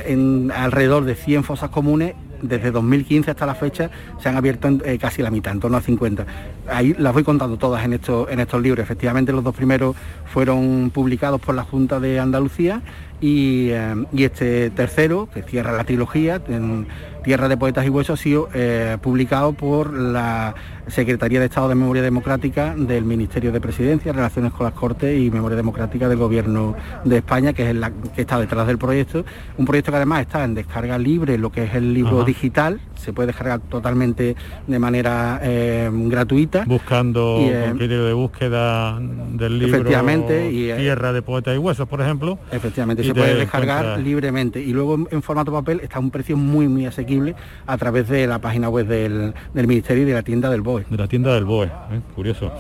en 0.05 0.51
alrededor 0.53 1.05
de 1.05 1.15
100 1.15 1.45
fosas 1.45 1.71
comunes, 1.71 2.15
desde 2.43 2.71
2015 2.71 3.31
hasta 3.31 3.47
la 3.47 3.55
fecha 3.55 3.91
se 4.21 4.29
han 4.29 4.37
abierto 4.37 4.69
eh, 4.85 4.99
casi 4.99 5.23
la 5.23 5.31
mitad, 5.31 5.53
en 5.53 5.61
torno 5.61 5.77
a 5.77 5.81
50. 5.81 6.27
Ahí 6.69 6.95
las 6.99 7.13
voy 7.13 7.25
contando 7.25 7.57
todas 7.57 7.85
en 7.85 7.95
estos, 7.95 8.31
en 8.31 8.41
estos 8.41 8.61
libros. 8.63 8.83
Efectivamente 8.83 9.33
los 9.33 9.45
dos 9.45 9.55
primeros 9.55 9.97
fueron 10.27 10.91
publicados 10.93 11.41
por 11.41 11.55
la 11.55 11.65
Junta 11.65 12.01
de 12.01 12.19
Andalucía 12.21 12.83
y, 13.21 13.69
eh, 13.71 13.95
este 14.17 14.71
tercero, 14.71 15.29
que 15.33 15.43
cierra 15.43 15.73
la 15.73 15.85
trilogía, 15.85 16.41
en 16.49 16.87
Tierra 17.23 17.49
de 17.49 17.57
Poetas 17.57 17.85
y 17.85 17.91
Huesos, 17.91 18.19
ha 18.19 18.23
sido 18.23 18.49
eh, 18.55 18.97
publicado 19.03 19.53
por 19.53 19.93
la 19.93 20.55
Secretaría 20.87 21.41
de 21.41 21.47
Estado 21.47 21.69
de 21.69 21.75
Memoria 21.75 22.03
Democrática 22.03 22.75
del 22.77 23.05
Ministerio 23.05 23.53
de 23.53 23.61
Presidencia, 23.61 24.13
Relaciones 24.13 24.53
con 24.53 24.65
las 24.65 24.75
Cortes 24.75 25.19
y 25.21 25.31
Memoria 25.31 25.57
Democrática 25.57 26.09
del 26.09 26.19
Gobierno 26.19 26.75
de 27.05 27.19
España, 27.19 27.53
que 27.53 27.71
es 27.71 27.77
la 27.77 27.91
que 27.91 28.23
está 28.23 28.39
detrás 28.39 28.67
del 28.67 28.79
proyecto. 28.79 29.25
Un 29.57 29.67
proyecto 29.67 29.91
que 29.91 29.97
además 29.97 30.23
está 30.23 30.45
en 30.45 30.55
descarga 30.55 30.99
libre, 30.99 31.39
lo 31.39 31.51
que 31.51 31.65
es 31.65 31.75
el 31.75 31.95
libro 31.95 32.25
digital, 32.25 32.81
se 33.01 33.13
puede 33.13 33.29
descargar 33.29 33.61
totalmente 33.61 34.37
de 34.67 34.79
manera 34.79 35.41
eh, 35.43 35.91
gratuita. 35.93 36.65
Buscando 36.67 37.39
eh, 37.41 37.69
criterio 37.71 38.05
de 38.05 38.13
búsqueda 38.13 38.99
del 38.99 39.59
libro 39.59 39.77
efectivamente, 39.77 40.51
y, 40.51 40.71
eh, 40.71 40.77
Tierra 40.77 41.13
de 41.13 41.23
Poetas 41.23 41.55
y 41.55 41.59
Huesos, 41.59 41.89
por 41.89 42.01
ejemplo. 42.01 42.39
Efectivamente, 42.53 43.03
se 43.03 43.15
puede 43.15 43.35
descargar 43.35 43.99
libremente. 43.99 44.61
Y 44.61 44.73
luego 44.73 45.07
en, 45.11 45.23
formato 45.23 45.53
papel 45.53 45.81
está 45.81 45.97
a 45.97 46.01
un 46.01 46.11
precio 46.11 46.37
muy, 46.37 46.69
muy 46.69 46.87
asequible 46.87 47.35
a 47.67 47.77
través 47.79 48.09
de 48.09 48.27
la 48.27 48.39
página 48.39 48.69
web 48.69 48.87
del, 48.87 49.35
del 49.55 49.67
Ministerio 49.67 50.03
y 50.03 50.07
de 50.07 50.15
la 50.15 50.23
tienda 50.23 50.51
del 50.51 50.63
De 50.79 50.97
la 50.97 51.09
tienda 51.09 51.35
del 51.35 51.45
BOE, 51.45 51.71
curioso. 52.15 52.53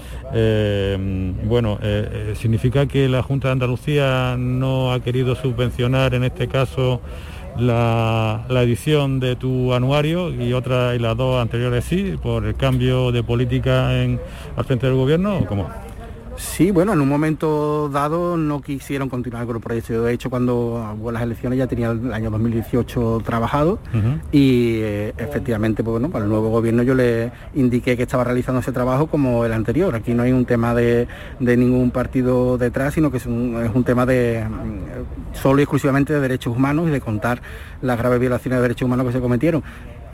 bueno, 1.44 1.79
¿significa 2.35 2.87
que 2.87 3.09
la 3.09 3.23
Junta 3.23 3.49
de 3.49 3.53
Andalucía 3.53 4.37
no 4.38 4.92
ha 4.92 5.01
querido 5.01 5.35
subvencionar 5.35 6.14
en 6.14 6.25
este 6.25 6.49
caso 6.49 7.01
la, 7.59 8.44
edición 8.62 9.20
de 9.20 9.37
tu 9.37 9.73
anuario 9.73 10.31
y 10.31 10.53
otra 10.53 10.94
y 10.94 10.99
las 10.99 11.16
dos 11.16 11.40
anteriores 11.40 11.85
sí, 11.85 12.14
por 12.20 12.44
el 12.44 12.57
cambio 12.57 13.12
de 13.12 13.23
política 13.23 14.03
en, 14.03 14.20
al 14.57 14.64
frente 14.64 14.87
del 14.87 14.96
gobierno 14.96 15.38
o 15.38 15.46
cómo? 15.46 15.68
Sí, 16.40 16.70
bueno, 16.70 16.94
en 16.94 17.03
un 17.03 17.09
momento 17.09 17.90
dado 17.90 18.38
no 18.38 18.62
quisieron 18.62 19.11
continuar 19.11 19.44
con 19.44 19.57
el 19.57 19.62
proyecto. 19.62 20.05
De 20.05 20.14
hecho, 20.14 20.31
cuando 20.31 20.96
hubo 20.98 21.12
las 21.12 21.22
elecciones 21.22 21.59
ya 21.59 21.66
tenía 21.66 21.90
el 21.90 22.14
año 22.14 22.31
2018 22.31 23.20
trabajado 23.22 23.79
y 24.33 24.79
eh, 24.81 25.12
efectivamente, 25.18 25.85
pues, 25.85 25.92
bueno, 25.92 26.09
para 26.09 26.24
el 26.24 26.31
nuevo 26.31 26.48
gobierno 26.48 26.83
yo 26.83 26.94
le 26.94 27.31
indiqué 27.55 27.94
que 27.94 28.05
estaba 28.05 28.24
realizando 28.24 28.61
ese 28.61 28.72
trabajo 28.72 29.07
como 29.07 29.44
el 29.44 29.53
anterior. 29.53 29.94
Aquí 29.94 30.14
no 30.14 30.22
hay 30.22 30.33
un 30.33 30.46
tema 30.46 30.74
de, 30.74 31.07
ningún 31.40 31.90
partido 31.90 32.57
detrás, 32.57 32.94
sino 32.94 33.11
que 33.11 33.18
es 33.18 33.26
un, 33.26 33.85
tema 33.85 34.07
de 34.07 34.42
mm, 34.42 35.35
solo 35.37 35.61
y 35.61 35.64
exclusivamente 35.64 36.14
de 36.14 36.20
derechos 36.20 36.57
humanos 36.57 36.88
y 36.88 36.90
de 36.90 37.03
contar 37.03 37.42
las 37.83 37.98
graves 37.98 38.18
violaciones 38.18 38.61
de 38.61 38.62
derechos 38.62 38.87
humanos 38.87 39.07
que 39.07 39.12
se 39.12 39.20
cometieron 39.20 39.62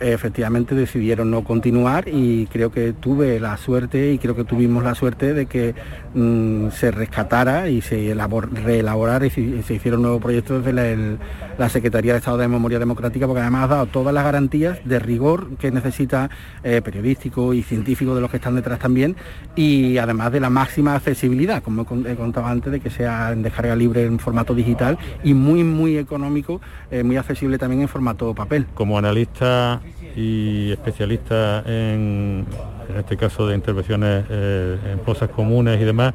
efectivamente 0.00 0.74
decidieron 0.74 1.30
no 1.30 1.44
continuar 1.44 2.09
y 2.09 2.46
creo 2.46 2.70
que 2.70 2.92
tuve 2.92 3.40
la 3.40 3.56
suerte 3.56 4.12
y 4.12 4.18
creo 4.18 4.35
que 4.35 4.44
tuvimos 4.44 4.85
la 4.85 4.94
suerte 4.94 5.35
de 5.35 5.46
que 5.46 5.74
mm, 6.14 6.70
se 6.70 6.90
rescatara 6.90 7.68
y 7.68 7.80
se 7.80 8.14
reelaborara 8.14 9.26
y 9.26 9.30
se, 9.30 9.74
hicieron 9.74 10.02
nuevos 10.02 10.20
proyectos 10.20 10.64
desde 10.64 11.18
la, 11.59 11.68
Secretaría 11.68 12.12
de 12.12 12.18
Estado 12.18 12.38
de 12.38 12.48
Memoria 12.48 12.78
Democrática 12.78 13.26
porque 13.26 13.40
además 13.40 13.64
ha 13.64 13.68
dado 13.68 13.87
todas 13.87 14.14
las 14.14 14.24
garantías 14.24 14.78
de 14.85 14.98
rigor 14.98 15.56
que 15.56 15.70
necesita 15.70 16.30
eh, 16.62 16.80
periodístico 16.82 17.52
y 17.54 17.62
científico 17.62 18.14
de 18.14 18.20
los 18.20 18.30
que 18.30 18.37
están 18.37 18.54
detrás 18.54 18.78
también 18.78 19.16
y 19.56 19.98
además 19.98 20.32
de 20.32 20.40
la 20.40 20.48
máxima 20.48 20.94
accesibilidad, 20.94 21.62
como 21.62 21.82
he 21.82 22.14
contado 22.14 22.46
antes, 22.46 22.72
de 22.72 22.80
que 22.80 22.90
sea 22.90 23.32
en 23.32 23.42
descarga 23.42 23.74
libre 23.74 24.04
en 24.04 24.18
formato 24.18 24.54
digital 24.54 24.98
y 25.24 25.35
muy 25.35 25.64
muy 25.64 25.98
económico, 25.98 26.61
eh, 26.90 27.02
muy 27.02 27.16
accesible 27.16 27.59
también 27.59 27.82
en 27.82 27.88
formato 27.88 28.35
papel. 28.35 28.66
Como 28.74 28.98
analista 28.98 29.80
y 30.16 30.72
especialista 30.72 31.62
en, 31.66 32.46
en 32.88 32.96
este 32.96 33.16
caso 33.16 33.46
de 33.46 33.55
intervenciones 33.55 34.24
eh, 34.31 34.79
en 34.92 34.98
cosas 35.00 35.29
comunes 35.29 35.81
y 35.81 35.85
demás, 35.85 36.14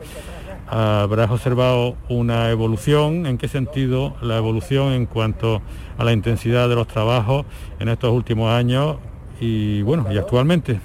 habrás 0.68 1.30
observado 1.30 1.96
una 2.10 2.50
evolución, 2.50 3.26
¿en 3.26 3.38
qué 3.38 3.48
sentido 3.48 4.16
la 4.22 4.38
evolución 4.38 4.94
en 4.94 5.06
cuanto 5.06 5.62
a 5.98 6.04
la 6.04 6.14
intensidad 6.14 6.68
de 6.70 6.76
los 6.76 6.88
trabajos 6.88 7.46
en 7.80 7.90
estos 7.90 8.12
últimos 8.12 8.52
años 8.52 8.98
y 9.40 9.82
bueno, 9.82 10.08
y 10.12 10.18
actualmente? 10.18 10.80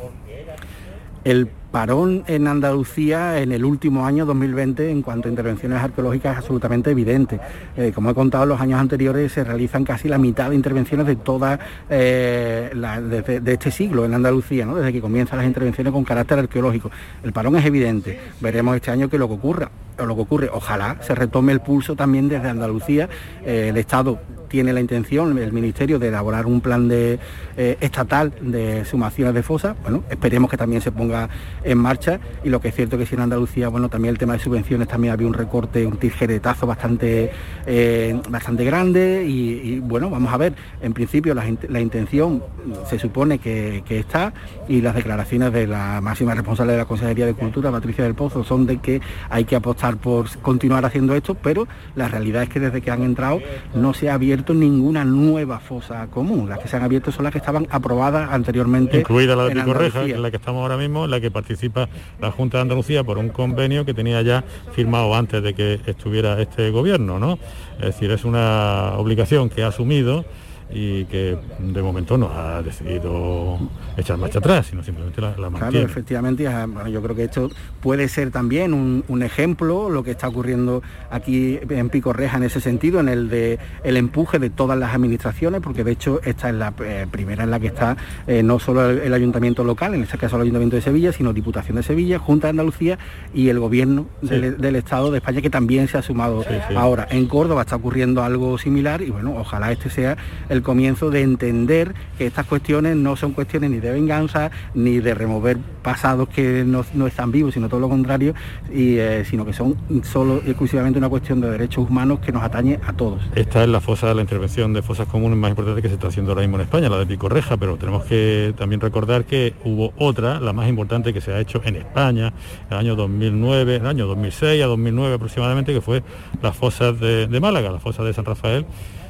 El 1.24 1.48
parón 1.76 2.24
en 2.26 2.46
Andalucía 2.46 3.38
en 3.42 3.52
el 3.52 3.62
último 3.62 4.06
año 4.06 4.24
2020 4.24 4.90
en 4.90 5.02
cuanto 5.02 5.28
a 5.28 5.30
intervenciones 5.30 5.78
arqueológicas 5.78 6.32
es 6.32 6.38
absolutamente 6.38 6.90
evidente. 6.90 7.38
Eh, 7.76 7.92
como 7.94 8.08
he 8.08 8.14
contado, 8.14 8.46
los 8.46 8.58
años 8.62 8.80
anteriores 8.80 9.32
se 9.32 9.44
realizan 9.44 9.84
casi 9.84 10.08
la 10.08 10.16
mitad 10.16 10.48
de 10.48 10.56
intervenciones 10.56 11.06
de 11.06 11.16
toda 11.16 11.60
eh, 11.90 12.70
de, 12.72 13.52
este 13.52 13.70
siglo 13.70 14.06
en 14.06 14.14
Andalucía, 14.14 14.64
desde 14.64 14.90
que 14.90 15.02
comienzan 15.02 15.36
las 15.36 15.46
intervenciones 15.46 15.92
con 15.92 16.02
carácter 16.02 16.38
arqueológico. 16.38 16.90
El 17.22 17.34
parón 17.34 17.56
es 17.56 17.66
evidente. 17.66 18.20
Veremos 18.40 18.74
este 18.74 18.90
año 18.90 19.10
que 19.10 19.18
lo 19.18 19.28
que 19.28 19.34
ocurra 19.34 19.70
o 19.98 20.06
lo 20.06 20.14
que 20.14 20.22
ocurre, 20.22 20.50
ojalá 20.50 20.96
se 21.02 21.14
retome 21.14 21.52
el 21.52 21.60
pulso 21.60 21.94
también 21.94 22.26
desde 22.30 22.48
Andalucía. 22.48 23.06
Eh, 23.44 23.68
el 23.68 23.76
Estado 23.76 24.18
tiene 24.48 24.72
la 24.72 24.80
intención, 24.80 25.38
el 25.38 25.52
Ministerio, 25.52 25.98
de 25.98 26.08
elaborar 26.08 26.46
un 26.46 26.60
plan 26.60 26.88
de, 26.88 27.18
eh, 27.56 27.78
estatal 27.80 28.34
de 28.40 28.84
sumaciones 28.84 29.32
de 29.32 29.42
fosas. 29.42 29.76
Bueno, 29.82 30.04
esperemos 30.10 30.50
que 30.50 30.58
también 30.58 30.82
se 30.82 30.92
ponga 30.92 31.30
en 31.64 31.78
marcha 31.78 32.20
y 32.44 32.50
lo 32.50 32.60
que 32.60 32.68
es 32.68 32.74
cierto 32.74 32.98
que 32.98 33.06
si 33.06 33.14
en 33.14 33.22
Andalucía, 33.22 33.68
bueno, 33.68 33.88
también 33.88 34.12
el 34.12 34.18
tema 34.18 34.34
de 34.34 34.40
subvenciones 34.40 34.88
también 34.88 35.14
había 35.14 35.26
un 35.26 35.32
recorte, 35.32 35.86
un 35.86 35.96
tijeretazo 35.96 36.66
bastante, 36.66 37.30
eh, 37.66 38.20
bastante 38.28 38.62
grande 38.64 39.24
y, 39.26 39.80
bueno, 39.80 40.10
vamos 40.10 40.32
a 40.34 40.36
ver, 40.36 40.52
en 40.82 40.92
principio 40.92 41.34
la, 41.34 41.80
intención 41.80 42.42
se 42.88 42.98
supone 42.98 43.38
que, 43.38 43.82
está 43.88 44.34
y 44.68 44.82
las 44.82 44.94
declaraciones 44.94 45.50
de 45.52 45.66
la 45.66 46.00
máxima 46.02 46.34
responsable 46.34 46.72
de 46.72 46.78
la 46.78 46.84
Consejería 46.84 47.24
de 47.24 47.32
Cultura, 47.32 47.70
Patricia 47.70 48.04
del 48.04 48.14
Pozo, 48.14 48.44
son 48.44 48.66
de 48.66 48.78
que 48.78 49.00
hay 49.30 49.44
que 49.44 49.56
apostar 49.56 49.96
por 49.96 50.28
continuar 50.40 50.84
haciendo 50.84 51.14
esto, 51.14 51.34
pero 51.34 51.66
la 51.94 52.08
realidad 52.08 52.42
es 52.42 52.50
que 52.50 52.60
desde 52.60 52.82
que 52.82 52.90
han 52.90 53.02
entrado 53.02 53.40
no 53.74 53.94
se 53.94 54.10
ha 54.10 54.14
abierto 54.14 54.35
abierto 54.36 54.52
ninguna 54.52 55.02
nueva 55.02 55.58
fosa 55.60 56.08
común. 56.08 56.48
Las 56.48 56.58
que 56.58 56.68
se 56.68 56.76
han 56.76 56.82
abierto 56.82 57.10
son 57.10 57.24
las 57.24 57.32
que 57.32 57.38
estaban 57.38 57.66
aprobadas 57.70 58.30
anteriormente. 58.30 58.98
Incluida 58.98 59.34
la 59.34 59.44
de 59.44 59.54
Picorreja, 59.54 60.04
que 60.04 60.12
es 60.12 60.18
la 60.18 60.30
que 60.30 60.36
estamos 60.36 60.60
ahora 60.60 60.76
mismo, 60.76 61.06
en 61.06 61.10
la 61.10 61.20
que 61.20 61.30
participa 61.30 61.88
la 62.20 62.30
Junta 62.30 62.58
de 62.58 62.62
Andalucía 62.62 63.02
por 63.02 63.16
un 63.16 63.30
convenio 63.30 63.86
que 63.86 63.94
tenía 63.94 64.20
ya 64.20 64.44
firmado 64.72 65.14
antes 65.14 65.42
de 65.42 65.54
que 65.54 65.80
estuviera 65.86 66.40
este 66.40 66.70
gobierno, 66.70 67.18
¿no? 67.18 67.38
Es 67.78 67.86
decir, 67.86 68.10
es 68.10 68.24
una 68.24 68.92
obligación 68.98 69.48
que 69.48 69.62
ha 69.62 69.68
asumido 69.68 70.26
y 70.70 71.04
que 71.04 71.38
de 71.58 71.82
momento 71.82 72.18
no 72.18 72.30
ha 72.30 72.62
decidido 72.62 73.58
echar 73.96 74.18
marcha 74.18 74.40
atrás, 74.40 74.66
sino 74.66 74.82
simplemente 74.82 75.20
la, 75.20 75.36
la 75.36 75.50
Claro, 75.50 75.78
efectivamente, 75.78 76.48
yo 76.90 77.02
creo 77.02 77.14
que 77.16 77.24
esto 77.24 77.50
puede 77.80 78.08
ser 78.08 78.30
también 78.30 78.74
un, 78.74 79.22
ejemplo, 79.22 79.88
lo 79.90 80.02
que 80.02 80.12
está 80.12 80.28
ocurriendo 80.28 80.82
aquí 81.10 81.58
en 81.68 81.88
Pico 81.88 82.12
Reja 82.12 82.36
en 82.36 82.44
ese 82.44 82.60
sentido, 82.60 83.00
en 83.00 83.08
el 83.08 83.28
de 83.28 83.58
el 83.84 83.96
empuje 83.96 84.38
de 84.38 84.50
todas 84.50 84.78
las 84.78 84.94
administraciones, 84.94 85.60
porque 85.60 85.84
de 85.84 85.92
hecho 85.92 86.20
esta 86.24 86.48
es 86.48 86.54
la 86.54 86.72
eh, 86.84 87.06
primera 87.10 87.44
en 87.44 87.50
la 87.50 87.60
que 87.60 87.68
está 87.68 87.96
eh, 88.26 88.42
no 88.42 88.58
solo 88.58 88.90
el, 88.90 89.14
ayuntamiento 89.14 89.64
local, 89.64 89.94
en 89.94 90.02
este 90.02 90.18
caso 90.18 90.36
el 90.36 90.42
ayuntamiento 90.42 90.76
de 90.76 90.82
Sevilla, 90.82 91.12
sino 91.12 91.32
Diputación 91.32 91.76
de 91.76 91.82
Sevilla, 91.82 92.18
Junta 92.18 92.48
de 92.48 92.50
Andalucía 92.50 92.98
y 93.32 93.48
el 93.48 93.58
gobierno 93.60 94.06
del, 94.22 94.76
Estado 94.76 95.10
de 95.10 95.18
España, 95.18 95.40
que 95.40 95.50
también 95.50 95.88
se 95.88 95.96
ha 95.96 96.02
sumado 96.02 96.44
ahora. 96.76 97.06
En 97.10 97.26
Córdoba 97.26 97.62
está 97.62 97.76
ocurriendo 97.76 98.22
algo 98.22 98.58
similar 98.58 99.00
y 99.00 99.10
bueno, 99.10 99.34
ojalá 99.36 99.72
este 99.72 99.90
sea 99.90 100.16
el 100.48 100.55
comienzo 100.62 101.10
de 101.10 101.22
entender 101.22 101.94
que 102.18 102.26
estas 102.26 102.46
cuestiones 102.46 102.96
no 102.96 103.16
son 103.16 103.32
cuestiones 103.32 103.70
ni 103.70 103.78
de 103.78 103.92
venganza, 103.92 104.50
ni 104.74 104.98
de 104.98 105.14
remover 105.14 105.58
pasados 105.82 106.28
que 106.28 106.64
no, 106.64 106.84
están 107.06 107.30
vivos, 107.30 107.54
sino 107.54 107.68
todo 107.68 107.80
lo 107.80 107.88
contrario, 107.88 108.34
y, 108.72 108.96
eh, 108.96 109.24
sino 109.24 109.44
que 109.44 109.52
son 109.52 109.76
solo 110.02 110.38
exclusivamente 110.44 110.98
una 110.98 111.08
cuestión 111.08 111.40
de 111.40 111.50
derechos 111.50 111.88
humanos 111.88 112.20
que 112.20 112.32
nos 112.32 112.42
atañe 112.42 112.78
a 112.86 112.92
todos. 112.92 113.22
Esta 113.34 113.62
es 113.62 113.68
la 113.68 113.80
fosa, 113.80 114.12
la 114.14 114.22
intervención 114.22 114.72
de 114.72 114.82
fosas 114.82 115.06
comunes 115.06 115.38
más 115.38 115.50
importante 115.50 115.82
que 115.82 115.88
se 115.88 115.94
está 115.94 116.08
haciendo 116.08 116.32
ahora 116.32 116.42
mismo 116.42 116.56
en 116.56 116.62
España, 116.62 116.88
la 116.88 116.98
de 116.98 117.06
Picorreja, 117.06 117.56
pero 117.56 117.76
tenemos 117.76 118.04
que 118.04 118.54
también 118.56 118.80
recordar 118.80 119.24
que 119.24 119.54
hubo 119.64 119.92
otra, 119.96 120.40
la 120.40 120.52
más 120.52 120.68
importante 120.68 121.12
que 121.12 121.20
se 121.20 121.32
ha 121.32 121.40
hecho 121.40 121.60
en 121.64 121.76
España, 121.76 122.32
en 122.68 122.72
el 122.72 122.78
año 122.78 122.96
2009, 122.96 123.76
en 123.76 123.82
el 123.82 123.88
año 123.88 124.06
2006 124.06 124.62
a 124.62 124.66
2009 124.66 125.14
aproximadamente, 125.14 125.72
que 125.72 125.80
fue 125.80 126.02
las 126.42 126.56
fosas 126.56 126.98
de, 127.00 127.26
de 127.26 127.40
Málaga, 127.40 127.70
la 127.70 127.78
fosa 127.78 128.02
de 128.02 128.12
San 128.12 128.24
Rafael, 128.24 128.66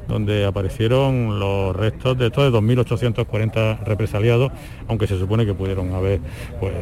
donde 0.09 0.45
aparecieron 0.45 1.39
los 1.39 1.75
restos 1.75 2.17
de 2.19 2.27
estos 2.27 2.53
de 2.53 2.59
2.840 2.59 3.81
represaliados, 3.85 4.53
aunque 4.89 5.07
se 5.07 5.19
supone 5.19 5.47
que 5.47 5.55
pudieron 5.55 5.93
haber 5.95 6.21
pues, 6.61 6.75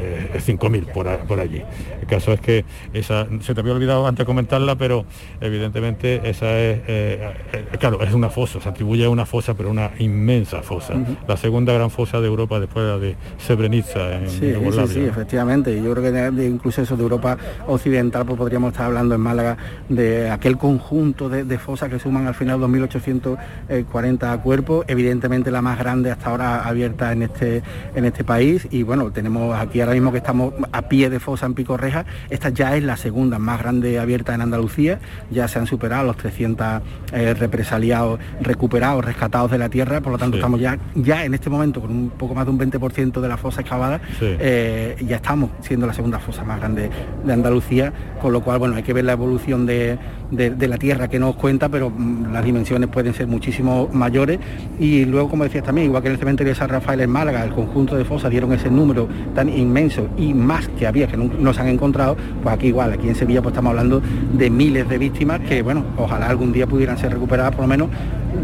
5.000 0.47 0.93
por, 0.93 1.41
allí. 1.41 1.63
El 2.01 2.07
caso 2.07 2.33
es 2.33 2.41
que 2.41 2.65
esa, 2.93 3.27
se 3.41 3.55
te 3.55 3.61
había 3.61 3.73
olvidado 3.73 4.07
antes 4.07 4.25
comentarla, 4.27 4.77
pero 4.77 5.05
evidentemente 5.41 6.29
esa 6.29 6.59
es, 6.59 6.79
eh, 6.87 7.33
eh, 7.53 7.65
claro, 7.79 8.03
es 8.03 8.13
una 8.13 8.31
fosa, 8.31 8.61
se 8.61 8.69
atribuye 8.69 9.05
a 9.05 9.11
una 9.11 9.27
fosa, 9.27 9.55
pero 9.55 9.71
una 9.71 9.91
inmensa 9.99 10.63
fosa. 10.63 10.95
La 11.27 11.37
segunda 11.37 11.73
gran 11.73 11.91
fosa 11.91 12.21
de 12.21 12.27
Europa 12.27 12.61
después 12.61 12.85
de 12.85 12.91
la 12.93 12.99
de 12.99 13.17
Srebrenica 13.39 14.17
en 14.17 14.31
sí, 14.31 14.55
Sí, 14.55 14.87
sí, 14.89 15.01
efectivamente. 15.01 15.81
Yo 15.83 15.95
creo 15.95 16.13
que 16.13 16.45
incluso 16.45 16.83
eso 16.83 16.97
de 16.97 17.03
Europa 17.03 17.37
Occidental, 17.67 18.25
pues 18.25 18.39
podríamos 18.39 18.73
estar 18.73 18.87
hablando 18.87 19.15
en 19.15 19.21
Málaga 19.21 19.57
de 19.89 20.31
aquel 20.31 20.59
conjunto 20.59 21.29
de, 21.29 21.45
de 21.45 21.59
fosas 21.59 21.89
que 21.89 21.99
suman 21.99 22.27
al 22.27 22.35
final 22.35 22.61
2.800 22.61 23.14
140 23.21 24.39
cuerpos, 24.39 24.85
evidentemente 24.89 25.51
la 25.51 25.63
más 25.63 25.79
grande 25.79 26.11
hasta 26.11 26.31
ahora 26.31 26.65
abierta 26.67 27.13
en 27.13 27.23
este, 27.23 27.63
en 27.95 28.05
este 28.05 28.25
país. 28.25 28.67
Y 28.71 28.83
bueno, 28.83 29.11
tenemos 29.11 29.57
aquí 29.57 29.81
ahora 29.81 29.93
mismo 29.93 30.13
que 30.13 30.19
estamos 30.19 30.55
a 30.73 30.83
pie 30.83 31.11
de 31.11 31.21
fosa 31.21 31.47
en 31.47 31.55
Picorreja, 31.55 32.05
esta 32.31 32.49
ya 32.49 32.77
es 32.77 32.83
la 32.83 32.97
segunda 32.97 33.39
más 33.39 33.61
grande 33.61 33.99
abierta 33.99 34.35
en 34.35 34.41
Andalucía, 34.41 34.99
ya 35.31 35.49
se 35.49 35.59
han 35.59 35.67
superado 35.67 36.05
los 36.05 36.17
300 36.17 36.83
eh, 37.13 37.35
represaliados, 37.35 38.19
recuperados, 38.41 39.05
rescatados 39.05 39.51
de 39.51 39.59
la 39.59 39.69
tierra, 39.69 40.01
por 40.01 40.13
lo 40.13 40.19
tanto 40.19 40.37
estamos 40.37 40.61
ya, 40.61 40.79
ya 40.95 41.25
en 41.25 41.35
este 41.35 41.51
momento 41.51 41.81
con 41.81 41.91
un 41.91 42.11
poco 42.11 42.35
más 42.35 42.47
de 42.47 42.51
un 42.51 42.59
20% 42.59 43.21
de 43.21 43.29
la 43.29 43.37
fosa 43.37 43.61
excavada, 43.61 44.01
eh, 44.21 44.97
ya 45.07 45.17
estamos 45.17 45.51
siendo 45.61 45.87
la 45.87 45.93
segunda 45.93 46.19
fosa 46.19 46.45
más 46.45 46.59
grande 46.59 46.91
de 47.25 47.33
Andalucía, 47.33 47.93
con 48.21 48.33
lo 48.33 48.43
cual 48.43 48.59
bueno, 48.59 48.77
hay 48.77 48.83
que 48.83 48.93
ver 48.93 49.05
la 49.05 49.13
evolución 49.13 49.67
de, 49.67 49.99
de 50.31 50.69
la 50.69 50.79
tierra 50.79 51.09
que 51.09 51.19
nos 51.19 51.37
cuenta, 51.37 51.69
pero 51.69 51.91
mm, 51.91 52.33
las 52.33 52.45
dimensiones 52.45 52.89
pueden 52.89 53.04
pueden 53.05 53.15
ser 53.15 53.27
muchísimo 53.27 53.91
mayores 53.93 54.39
y 54.81 55.05
luego, 55.05 55.29
como 55.29 55.45
decías 55.45 55.63
también, 55.63 55.89
igual 55.89 56.01
que 56.01 56.09
en 56.09 56.15
el 56.15 56.19
cementerio 56.19 56.55
de 56.55 56.59
San 56.59 56.71
Rafael 56.71 57.03
en 57.03 57.11
Málaga, 57.11 57.45
el 57.45 57.51
conjunto 57.51 57.97
de 57.97 58.05
fosas 58.07 58.31
dieron 58.31 58.51
ese 58.55 58.71
número 58.71 59.07
tan 59.35 59.51
inmenso 59.51 60.09
y 60.17 60.33
más 60.33 60.69
que 60.69 60.87
había 60.87 61.07
que 61.07 61.19
no, 61.19 61.53
se 61.53 61.61
han 61.61 61.69
encontrado, 61.69 62.17
pues 62.43 62.55
aquí 62.55 62.69
igual, 62.69 62.95
aquí 62.95 63.07
en 63.07 63.15
Sevilla 63.15 63.43
pues 63.43 63.53
estamos 63.53 63.71
hablando 63.71 64.01
de 64.33 64.49
miles 64.49 64.89
de 64.89 64.97
víctimas 64.97 65.41
que, 65.41 65.61
bueno, 65.61 65.85
ojalá 65.99 66.29
algún 66.29 66.51
día 66.51 66.67
pudieran 66.67 66.97
ser 66.97 67.13
recuperadas 67.13 67.55
por 67.55 67.61
lo 67.61 67.69
menos 67.69 67.91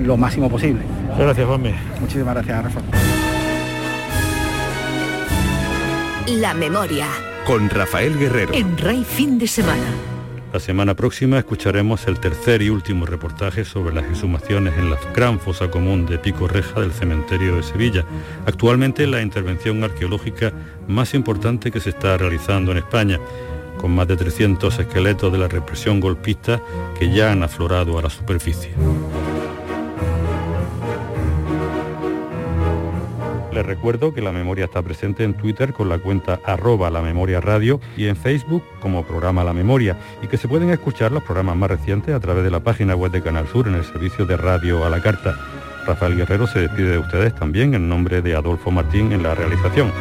lo 0.02 0.18
máximo 0.18 0.50
posible. 0.50 0.82
Gracias, 1.18 1.46
Juanmi. 1.46 1.72
Muchísimas 1.98 2.34
gracias, 2.34 2.64
Rafa. 2.64 2.80
La 6.26 6.52
memoria. 6.52 7.06
Con 7.46 7.70
Rafael 7.70 8.18
Guerrero. 8.18 8.52
En 8.52 8.76
Rey 8.76 9.04
Fin 9.04 9.38
de 9.38 9.46
Semana. 9.46 10.09
La 10.52 10.58
semana 10.58 10.94
próxima 10.94 11.38
escucharemos 11.38 12.08
el 12.08 12.18
tercer 12.18 12.60
y 12.60 12.70
último 12.70 13.06
reportaje 13.06 13.64
sobre 13.64 13.94
las 13.94 14.04
exhumaciones 14.10 14.76
en 14.76 14.90
la 14.90 14.98
gran 15.14 15.38
fosa 15.38 15.70
común 15.70 16.06
de 16.06 16.18
Pico 16.18 16.48
Reja 16.48 16.80
del 16.80 16.90
cementerio 16.90 17.54
de 17.54 17.62
Sevilla, 17.62 18.04
actualmente 18.46 19.06
la 19.06 19.22
intervención 19.22 19.84
arqueológica 19.84 20.52
más 20.88 21.14
importante 21.14 21.70
que 21.70 21.78
se 21.78 21.90
está 21.90 22.16
realizando 22.16 22.72
en 22.72 22.78
España, 22.78 23.20
con 23.78 23.92
más 23.92 24.08
de 24.08 24.16
300 24.16 24.76
esqueletos 24.76 25.30
de 25.30 25.38
la 25.38 25.46
represión 25.46 26.00
golpista 26.00 26.60
que 26.98 27.12
ya 27.12 27.30
han 27.30 27.44
aflorado 27.44 27.96
a 27.96 28.02
la 28.02 28.10
superficie. 28.10 28.74
Les 33.60 33.66
recuerdo 33.66 34.14
que 34.14 34.22
la 34.22 34.32
memoria 34.32 34.64
está 34.64 34.80
presente 34.80 35.22
en 35.22 35.34
Twitter 35.34 35.74
con 35.74 35.90
la 35.90 35.98
cuenta 35.98 36.40
arroba 36.46 36.88
la 36.88 37.02
memoria 37.02 37.42
radio 37.42 37.78
y 37.94 38.06
en 38.06 38.16
Facebook 38.16 38.64
como 38.80 39.04
programa 39.04 39.44
La 39.44 39.52
Memoria 39.52 39.98
y 40.22 40.28
que 40.28 40.38
se 40.38 40.48
pueden 40.48 40.70
escuchar 40.70 41.12
los 41.12 41.22
programas 41.22 41.56
más 41.56 41.68
recientes 41.68 42.14
a 42.14 42.20
través 42.20 42.42
de 42.42 42.50
la 42.50 42.60
página 42.60 42.96
web 42.96 43.12
de 43.12 43.20
Canal 43.20 43.46
Sur 43.48 43.68
en 43.68 43.74
el 43.74 43.84
servicio 43.84 44.24
de 44.24 44.38
radio 44.38 44.82
a 44.82 44.88
la 44.88 45.02
carta. 45.02 45.36
Rafael 45.86 46.16
Guerrero 46.16 46.46
se 46.46 46.60
despide 46.60 46.92
de 46.92 46.98
ustedes 47.00 47.34
también 47.34 47.74
en 47.74 47.86
nombre 47.86 48.22
de 48.22 48.34
Adolfo 48.34 48.70
Martín 48.70 49.12
en 49.12 49.22
la 49.22 49.34
realización. 49.34 49.92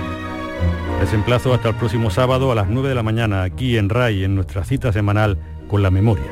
Les 1.01 1.11
emplazo 1.11 1.53
hasta 1.53 1.67
el 1.67 1.75
próximo 1.75 2.11
sábado 2.11 2.53
a 2.53 2.55
las 2.55 2.69
9 2.69 2.87
de 2.87 2.95
la 2.95 3.03
mañana 3.03 3.43
aquí 3.43 3.77
en 3.77 3.89
RAI 3.89 4.23
en 4.23 4.35
nuestra 4.35 4.63
cita 4.63 4.93
semanal 4.93 5.37
con 5.67 5.83
la 5.83 5.91
memoria. 5.91 6.31